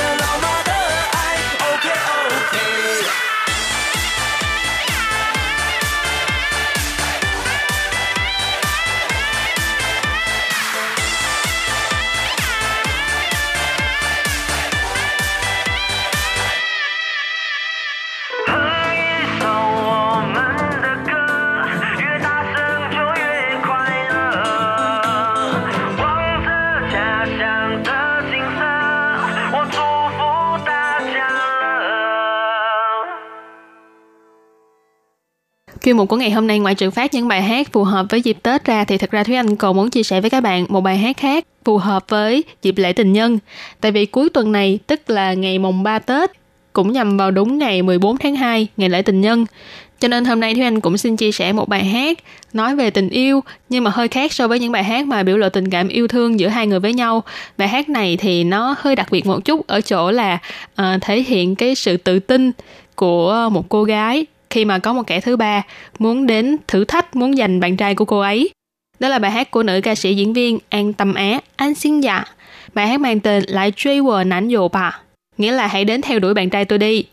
[35.84, 38.22] Chuyên mục của ngày hôm nay ngoại trừ phát những bài hát phù hợp với
[38.22, 40.66] dịp Tết ra thì thật ra Thúy Anh còn muốn chia sẻ với các bạn
[40.70, 43.40] một bài hát khác phù hợp với dịp lễ tình nhân.
[43.82, 46.32] Tại vì cuối tuần này tức là ngày mùng 3 Tết
[46.74, 49.46] cũng nhằm vào đúng ngày 14 tháng 2, ngày lễ tình nhân.
[50.00, 52.18] Cho nên hôm nay Thúy Anh cũng xin chia sẻ một bài hát
[52.54, 55.38] nói về tình yêu nhưng mà hơi khác so với những bài hát mà biểu
[55.38, 57.24] lộ tình cảm yêu thương giữa hai người với nhau.
[57.58, 60.38] Bài hát này thì nó hơi đặc biệt một chút ở chỗ là
[60.82, 62.52] uh, thể hiện cái sự tự tin
[62.96, 65.62] của một cô gái khi mà có một kẻ thứ ba
[66.00, 68.50] muốn đến thử thách muốn giành bạn trai của cô ấy.
[69.00, 72.02] Đó là bài hát của nữ ca sĩ diễn viên An Tâm Á, An Xin
[72.02, 72.24] Dạ.
[72.74, 75.00] Bài hát mang tên Lại truy quờ nản dồ bà,
[75.38, 77.06] nghĩa là hãy đến theo đuổi bạn trai tôi đi.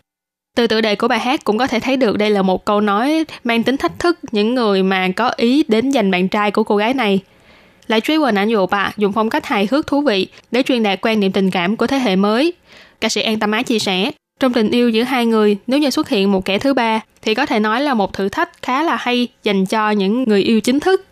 [0.57, 2.81] Từ tựa đề của bài hát cũng có thể thấy được đây là một câu
[2.81, 6.65] nói mang tính thách thức những người mà có ý đến giành bạn trai của
[6.65, 7.21] cô gái này.
[7.87, 10.83] Lại truy quần ảnh dụ bà dùng phong cách hài hước thú vị để truyền
[10.83, 12.53] đạt quan niệm tình cảm của thế hệ mới.
[13.01, 14.11] Ca sĩ An Tâm Á chia sẻ,
[14.41, 17.35] trong tình yêu giữa hai người, nếu như xuất hiện một kẻ thứ ba, thì
[17.35, 20.61] có thể nói là một thử thách khá là hay dành cho những người yêu
[20.61, 21.05] chính thức.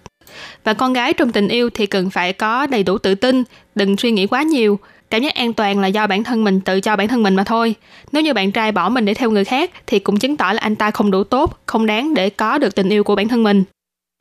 [0.64, 3.42] Và con gái trong tình yêu thì cần phải có đầy đủ tự tin,
[3.74, 4.78] đừng suy nghĩ quá nhiều.
[5.10, 7.44] Cảm giác an toàn là do bản thân mình tự cho bản thân mình mà
[7.44, 7.74] thôi.
[8.12, 10.60] Nếu như bạn trai bỏ mình để theo người khác thì cũng chứng tỏ là
[10.60, 13.42] anh ta không đủ tốt, không đáng để có được tình yêu của bản thân
[13.42, 13.64] mình.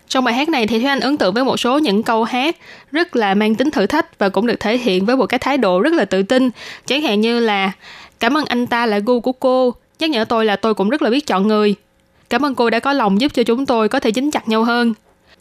[0.08, 2.56] Trong bài hát này thì Thúy Anh ấn tượng với một số những câu hát
[2.92, 5.58] rất là mang tính thử thách và cũng được thể hiện với một cái thái
[5.58, 6.50] độ rất là tự tin.
[6.86, 7.72] Chẳng hạn như là
[8.20, 11.02] Cảm ơn anh ta là gu của cô, nhắc nhở tôi là tôi cũng rất
[11.02, 11.76] là biết chọn người.
[12.30, 14.64] Cảm ơn cô đã có lòng giúp cho chúng tôi có thể dính chặt nhau
[14.64, 14.94] hơn.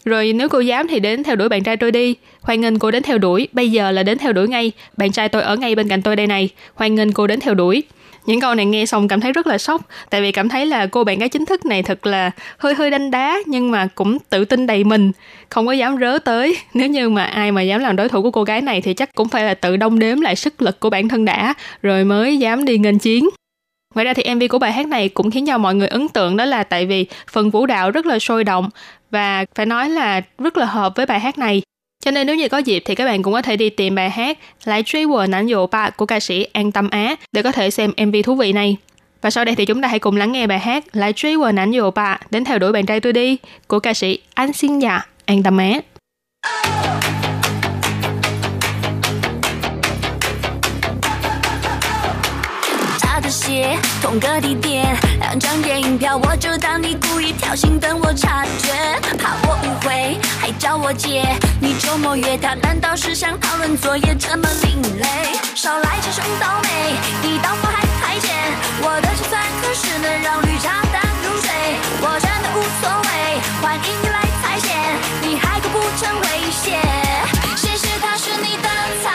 [0.05, 2.15] Rồi nếu cô dám thì đến theo đuổi bạn trai tôi đi.
[2.41, 4.73] Hoan nghênh cô đến theo đuổi, bây giờ là đến theo đuổi ngay.
[4.97, 6.49] Bạn trai tôi ở ngay bên cạnh tôi đây này.
[6.75, 7.83] Hoan nghênh cô đến theo đuổi.
[8.27, 10.87] Những câu này nghe xong cảm thấy rất là sốc, Tại vì cảm thấy là
[10.87, 14.19] cô bạn gái chính thức này thật là hơi hơi đanh đá, Nhưng mà cũng
[14.19, 15.13] tự tin đầy mình.
[15.49, 16.57] Không có dám rớ tới.
[16.75, 19.15] Nếu như mà ai mà dám làm đối thủ của cô gái này Thì chắc
[19.15, 22.39] cũng phải là tự đông đếm lại sức lực của bản thân đã, Rồi mới
[22.39, 23.29] dám đi nghênh chiến.
[23.95, 26.37] Ngoài ra thì MV của bài hát này cũng khiến cho mọi người ấn tượng,
[26.37, 28.71] đó là tại vì phần vũ đạo rất là sôi động
[29.11, 31.63] và phải nói là rất là hợp với bài hát này.
[32.05, 34.11] Cho nên nếu như có dịp thì các bạn cũng có thể đi tìm bài
[34.11, 37.53] hát Lại truy quờ nản dụ ba của ca sĩ An Tâm Á để có
[37.53, 38.77] thể xem MV thú vị này.
[39.23, 41.53] Và sau đây thì chúng ta hãy cùng lắng nghe bài hát Lại truy quờ
[41.53, 43.37] nản dụ ba đến theo đuổi bạn trai tôi đi
[43.67, 45.81] của ca sĩ An Xin Dạ An Tâm Á.
[46.47, 47.14] Oh!
[54.01, 58.73] 同个地点，两张电影票，我就当你故意挑衅，等我察觉，
[59.19, 61.25] 怕我误会，还叫我姐。
[61.61, 65.07] 你周末约他，难道是想讨论作业这么另类？
[65.55, 68.35] 少来这种倒霉，你到付还太浅，
[68.83, 71.51] 我的计算可是能让绿茶淡如水，
[72.03, 74.69] 我真的无所谓，欢迎你来踩线，
[75.23, 76.79] 你还构不成威胁，
[77.57, 78.69] 谢谢他是你的
[79.03, 79.11] 菜，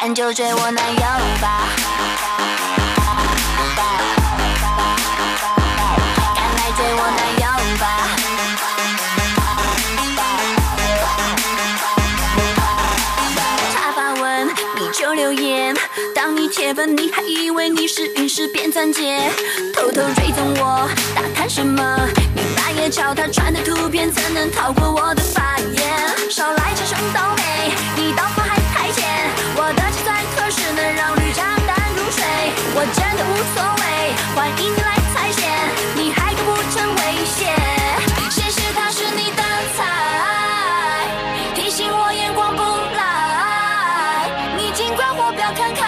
[0.00, 1.00] 敢就追我男友
[1.40, 1.68] 吧。
[6.36, 7.46] 赶来追我男友
[7.80, 7.84] 吧。
[13.72, 15.76] 查发文你就留言，
[16.14, 19.28] 当你铁粉，你还以为你是陨石变钻戒，
[19.74, 22.08] 偷偷追踪我，打探什么？
[22.36, 26.30] 你半夜瞧他传的图片，怎能逃过我的法眼？
[26.30, 29.04] 少来这种倒霉，你刀法还太浅，
[29.56, 29.82] 我的
[32.80, 33.82] 我真的无所谓，
[34.36, 35.50] 欢迎你来踩线，
[35.96, 37.50] 你还构不成威胁，
[38.30, 39.42] 谢谢他是你的
[39.76, 39.82] 菜，
[41.56, 42.62] 提醒我眼光不
[42.94, 45.82] 赖，你尽管火表看看，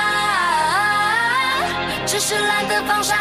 [2.08, 3.16] 只是懒得放闪，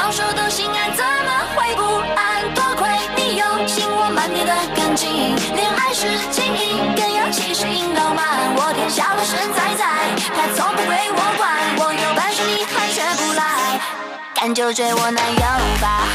[0.00, 1.82] 高手都心安，怎么会不
[2.14, 2.54] 安？
[2.54, 11.87] 多亏你有心，我满地的干净，恋爱是经营，更要气势引导慢，我天下老神在在，他从不归我管，我，
[14.40, 15.40] 干就追我男友
[15.80, 16.06] 吧。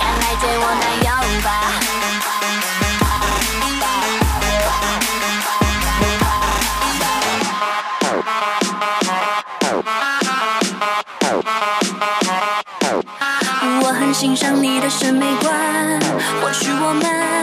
[0.00, 1.10] 赶来追我男友
[1.42, 1.48] 吧。
[13.80, 16.00] 我很欣赏你的审美观，
[16.40, 17.41] 或许我们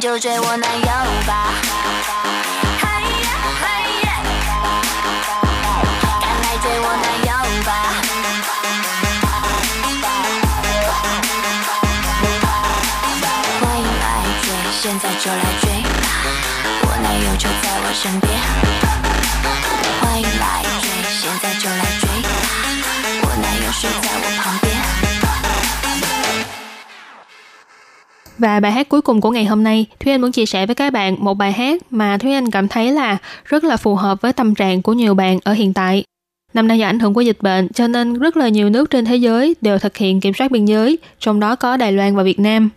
[0.00, 0.86] 就追我男友
[1.26, 1.52] 吧。
[2.78, 3.28] 嗨呀
[3.60, 3.62] 嗨
[4.02, 4.06] 呀，
[6.20, 7.30] 赶来追我男友
[7.64, 7.70] 吧。
[13.60, 14.04] 欢迎来
[14.42, 16.06] 追，现在就来追吧，
[16.82, 18.63] 我男友就在我身边。
[28.38, 30.92] Và bài hát cuối cùng của ngày hôm nay, Thúy Anh muốn chia sẻ với các
[30.92, 34.32] bạn một bài hát mà Thúy Anh cảm thấy là rất là phù hợp với
[34.32, 36.04] tâm trạng của nhiều bạn ở hiện tại.
[36.54, 39.04] Năm nay do ảnh hưởng của dịch bệnh cho nên rất là nhiều nước trên
[39.04, 42.22] thế giới đều thực hiện kiểm soát biên giới, trong đó có Đài Loan và
[42.22, 42.70] Việt Nam.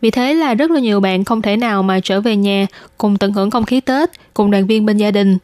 [0.00, 2.66] Vì thế là rất là nhiều bạn không thể nào mà trở về nhà
[2.98, 5.38] cùng tận hưởng không khí Tết, cùng đoàn viên bên gia đình.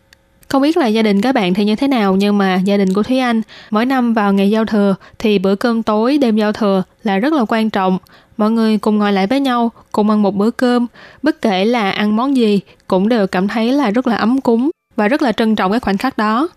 [0.48, 2.92] Không biết là gia đình các bạn thì như thế nào nhưng mà gia đình
[2.92, 6.52] của Thúy Anh mỗi năm vào ngày giao thừa thì bữa cơm tối đêm giao
[6.52, 7.98] thừa là rất là quan trọng.
[8.36, 10.86] Mọi người cùng ngồi lại với nhau, cùng ăn một bữa cơm,
[11.22, 14.70] bất kể là ăn món gì cũng đều cảm thấy là rất là ấm cúng
[14.96, 16.48] và rất là trân trọng cái khoảnh khắc đó.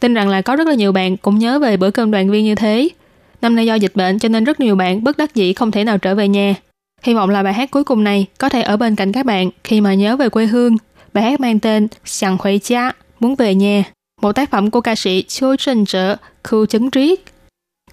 [0.00, 2.44] Tin rằng là có rất là nhiều bạn cũng nhớ về bữa cơm đoàn viên
[2.44, 2.88] như thế.
[3.42, 5.84] Năm nay do dịch bệnh cho nên rất nhiều bạn bất đắc dĩ không thể
[5.84, 6.54] nào trở về nhà.
[7.02, 9.50] Hy vọng là bài hát cuối cùng này có thể ở bên cạnh các bạn
[9.64, 10.76] khi mà nhớ về quê hương.
[11.12, 13.84] Bài hát mang tên sằng khuấy Cha, Muốn Về Nhà.
[14.22, 17.20] Một tác phẩm của ca sĩ Chiêu Trần Trợ, Khu Chấn Triết.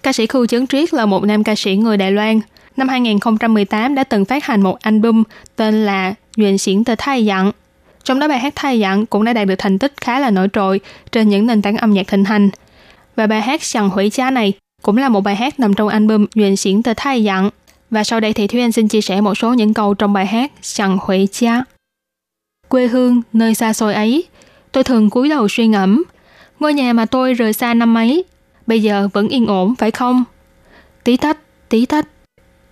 [0.02, 2.40] Ca sĩ Khu Chấn Triết là một nam ca sĩ người Đài Loan.
[2.78, 5.22] Năm 2018 đã từng phát hành một album
[5.56, 7.52] tên là Duyện Xiển Tờ Thai Dặn.
[8.04, 10.48] Trong đó bài hát Thai Dặn cũng đã đạt được thành tích khá là nổi
[10.52, 10.80] trội
[11.12, 12.50] trên những nền tảng âm nhạc thịnh hành.
[13.16, 14.52] Và bài hát Sần Hủy Cha này
[14.82, 17.50] cũng là một bài hát nằm trong album Duyên Xiển Tờ Thai Dặn.
[17.90, 20.26] Và sau đây thì Thúy Anh xin chia sẻ một số những câu trong bài
[20.26, 21.62] hát Sần Hủy Cha.
[22.68, 24.24] Quê hương, nơi xa xôi ấy,
[24.72, 26.02] tôi thường cúi đầu suy ngẫm.
[26.60, 28.24] Ngôi nhà mà tôi rời xa năm ấy,
[28.66, 30.24] bây giờ vẫn yên ổn phải không?
[31.04, 32.06] Tí tách, tí tách.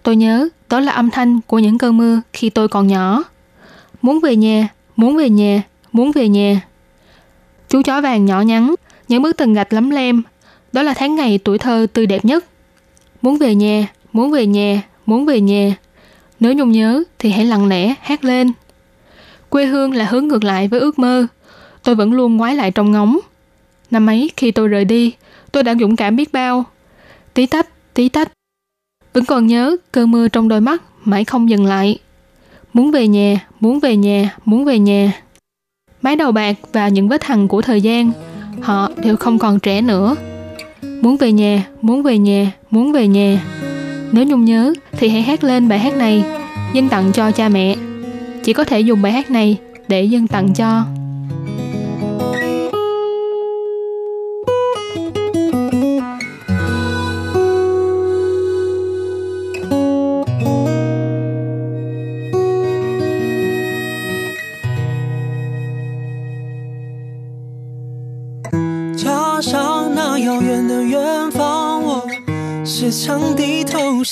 [0.07, 3.25] Tôi nhớ đó là âm thanh của những cơn mưa khi tôi còn nhỏ.
[4.03, 6.61] Muốn về nhà, muốn về nhà, muốn về nhà.
[7.69, 8.75] Chú chó vàng nhỏ nhắn,
[9.09, 10.23] những bức tường gạch lấm lem.
[10.73, 12.45] Đó là tháng ngày tuổi thơ tươi đẹp nhất.
[13.23, 15.77] Muốn về nhà, muốn về nhà, muốn về nhà.
[16.41, 18.53] Nếu nhung nhớ thì hãy lặng lẽ hát lên.
[19.49, 21.27] Quê hương là hướng ngược lại với ước mơ.
[21.83, 23.19] Tôi vẫn luôn ngoái lại trong ngóng.
[23.91, 25.15] Năm ấy khi tôi rời đi,
[25.53, 26.65] tôi đã dũng cảm biết bao.
[27.35, 28.36] Tí tách, tí tách.
[29.17, 31.99] Vẫn còn nhớ cơn mưa trong đôi mắt mãi không dừng lại.
[32.73, 35.13] Muốn về nhà, muốn về nhà, muốn về nhà.
[36.03, 38.13] Mái đầu bạc và những vết hằn của thời gian,
[38.61, 40.17] họ đều không còn trẻ nữa.
[41.01, 43.43] Muốn về nhà, muốn về nhà, muốn về nhà.
[44.13, 46.25] Nếu nhung nhớ thì hãy hát lên bài hát này,
[46.73, 47.77] dâng tặng cho cha mẹ.
[48.45, 49.59] Chỉ có thể dùng bài hát này
[49.89, 50.83] để dâng tặng cho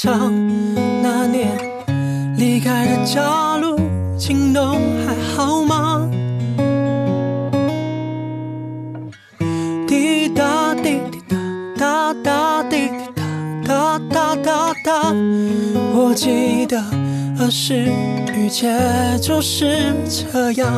[0.06, 1.48] 那年
[2.36, 3.78] 离开的家路，
[4.18, 4.74] 情都
[5.06, 6.06] 还好吗？
[9.86, 11.36] 滴答滴滴答，
[11.78, 13.22] 答答滴滴答，
[13.66, 15.14] 答答答答。
[15.94, 16.78] 我记得
[17.38, 17.90] 儿时
[18.34, 18.78] 遇见
[19.22, 20.68] 就是这样，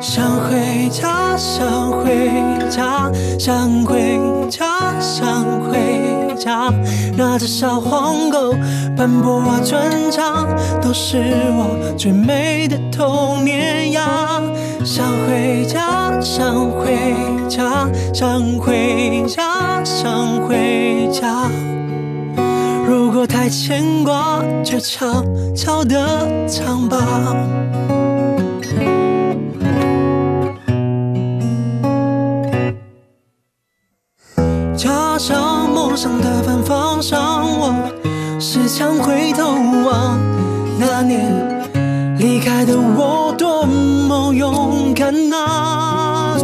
[0.00, 4.18] 想回家，想回家，想回
[4.48, 5.99] 家，想回。
[6.40, 6.72] 家，
[7.16, 8.54] 拿着小黄狗
[8.96, 10.48] 斑驳啊转场，
[10.80, 11.18] 都是
[11.52, 14.40] 我最美的童年呀！
[14.82, 17.14] 想回家，想回
[17.46, 21.50] 家，想回家，想回家。
[22.88, 25.22] 如果太牵挂，就悄
[25.54, 27.36] 悄地唱吧。
[34.74, 35.59] 加上。
[35.82, 37.18] 陌生的反方向，
[37.58, 37.74] 我
[38.38, 39.44] 时常回头
[39.82, 40.20] 望
[40.78, 41.66] 那年
[42.18, 46.36] 离开的我，多么勇敢啊！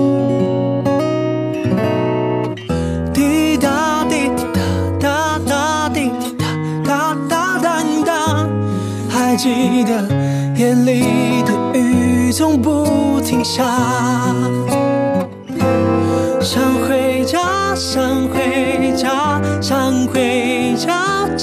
[3.13, 4.61] 滴答滴答，
[4.99, 6.47] 答答滴滴答，
[6.89, 8.49] 答答答答，
[9.11, 10.01] 还记得
[10.57, 13.63] 眼里的雨总不停下。
[16.41, 18.26] 想回家，想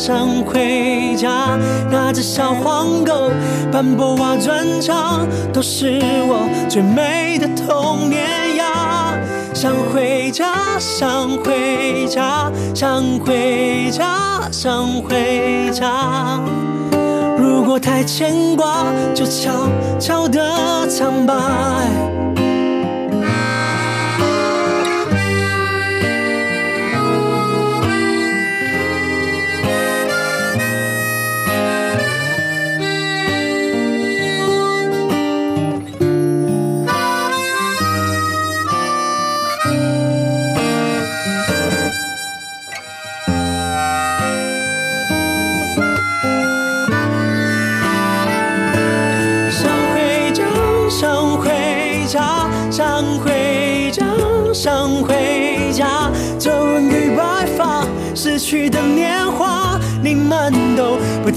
[0.06, 1.58] 想回家。
[1.90, 3.32] 拿着小黄狗
[3.72, 5.98] 斑驳瓦转场，都是
[6.28, 9.18] 我最美的童年呀。
[9.54, 16.42] 想回家，想回家，想回家，想回家。
[17.38, 18.84] 如果太牵挂，
[19.16, 20.42] 就悄悄地
[20.90, 21.82] 唱吧。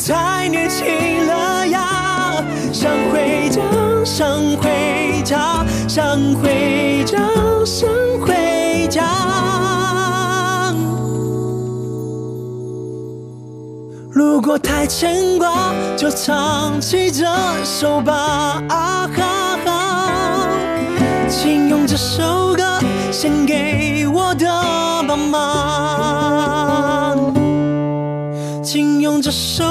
[0.09, 2.41] 太年轻了呀！
[2.73, 3.61] 想回家，
[4.05, 7.19] 想回家，想回家，
[7.65, 7.89] 想
[8.21, 9.03] 回家。
[14.13, 17.27] 如果太牵挂，就唱起这
[17.65, 20.49] 首吧，啊哈哈！
[21.29, 22.79] 请用这首歌
[23.11, 24.47] 献给我的
[25.09, 25.97] 爸妈。
[28.63, 29.65] 请用这首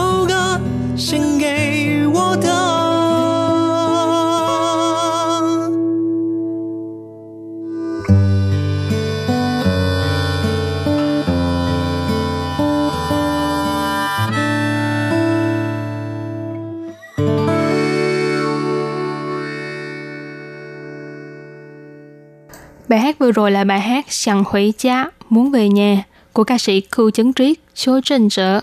[22.95, 26.57] Bài hát vừa rồi là bài hát Sẵn Hủy Cha, Muốn Về Nhà của ca
[26.57, 28.61] sĩ Khu Chấn Triết, Số Trinh Trợ.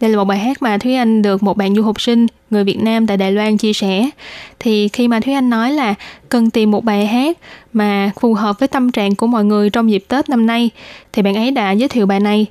[0.00, 2.64] Đây là một bài hát mà Thúy Anh được một bạn du học sinh người
[2.64, 4.10] Việt Nam tại Đài Loan chia sẻ.
[4.58, 5.94] Thì khi mà Thúy Anh nói là
[6.28, 7.38] cần tìm một bài hát
[7.72, 10.70] mà phù hợp với tâm trạng của mọi người trong dịp Tết năm nay,
[11.12, 12.46] thì bạn ấy đã giới thiệu bài này.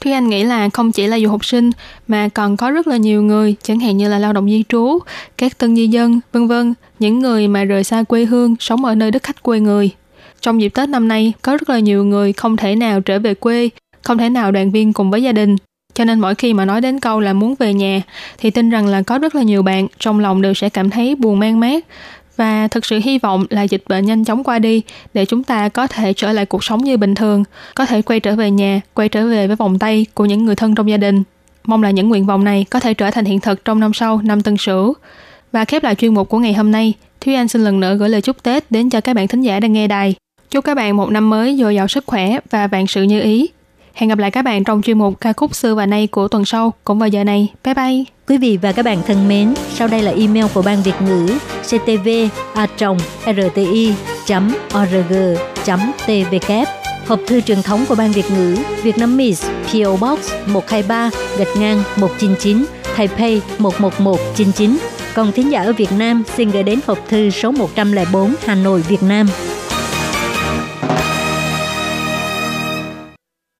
[0.00, 1.70] Thúy Anh nghĩ là không chỉ là du học sinh
[2.08, 4.98] mà còn có rất là nhiều người, chẳng hạn như là lao động di trú,
[5.38, 8.94] các tân di dân, vân vân, những người mà rời xa quê hương, sống ở
[8.94, 9.90] nơi đất khách quê người.
[10.40, 13.34] Trong dịp Tết năm nay, có rất là nhiều người không thể nào trở về
[13.34, 13.68] quê,
[14.02, 15.56] không thể nào đoàn viên cùng với gia đình.
[15.94, 18.02] Cho nên mỗi khi mà nói đến câu là muốn về nhà
[18.38, 21.14] thì tin rằng là có rất là nhiều bạn trong lòng đều sẽ cảm thấy
[21.14, 21.84] buồn man mát
[22.36, 24.82] và thực sự hy vọng là dịch bệnh nhanh chóng qua đi
[25.14, 28.20] để chúng ta có thể trở lại cuộc sống như bình thường, có thể quay
[28.20, 30.96] trở về nhà, quay trở về với vòng tay của những người thân trong gia
[30.96, 31.22] đình.
[31.64, 34.20] Mong là những nguyện vọng này có thể trở thành hiện thực trong năm sau,
[34.24, 34.94] năm Tân Sửu.
[35.52, 38.08] Và khép lại chuyên mục của ngày hôm nay, Thúy Anh xin lần nữa gửi
[38.08, 40.14] lời chúc Tết đến cho các bạn thính giả đang nghe đài.
[40.50, 43.48] Chúc các bạn một năm mới dồi dào sức khỏe và vạn sự như ý.
[43.94, 46.44] Hẹn gặp lại các bạn trong chuyên mục ca khúc xưa và nay của tuần
[46.44, 47.52] sau cũng vào giờ này.
[47.64, 48.04] Bye bye!
[48.28, 51.38] Quý vị và các bạn thân mến, sau đây là email của Ban Việt ngữ
[51.62, 52.08] ctv
[52.54, 52.66] a
[53.26, 53.94] rti
[54.78, 55.14] org
[56.06, 56.52] tvk
[57.06, 61.56] Hộp thư truyền thống của Ban Việt ngữ Việt Nam Miss PO Box 123 gạch
[61.58, 62.66] ngang 199
[62.96, 64.78] Taipei 11199
[65.14, 68.82] Còn thính giả ở Việt Nam xin gửi đến hộp thư số 104 Hà Nội,
[68.82, 69.26] Việt Nam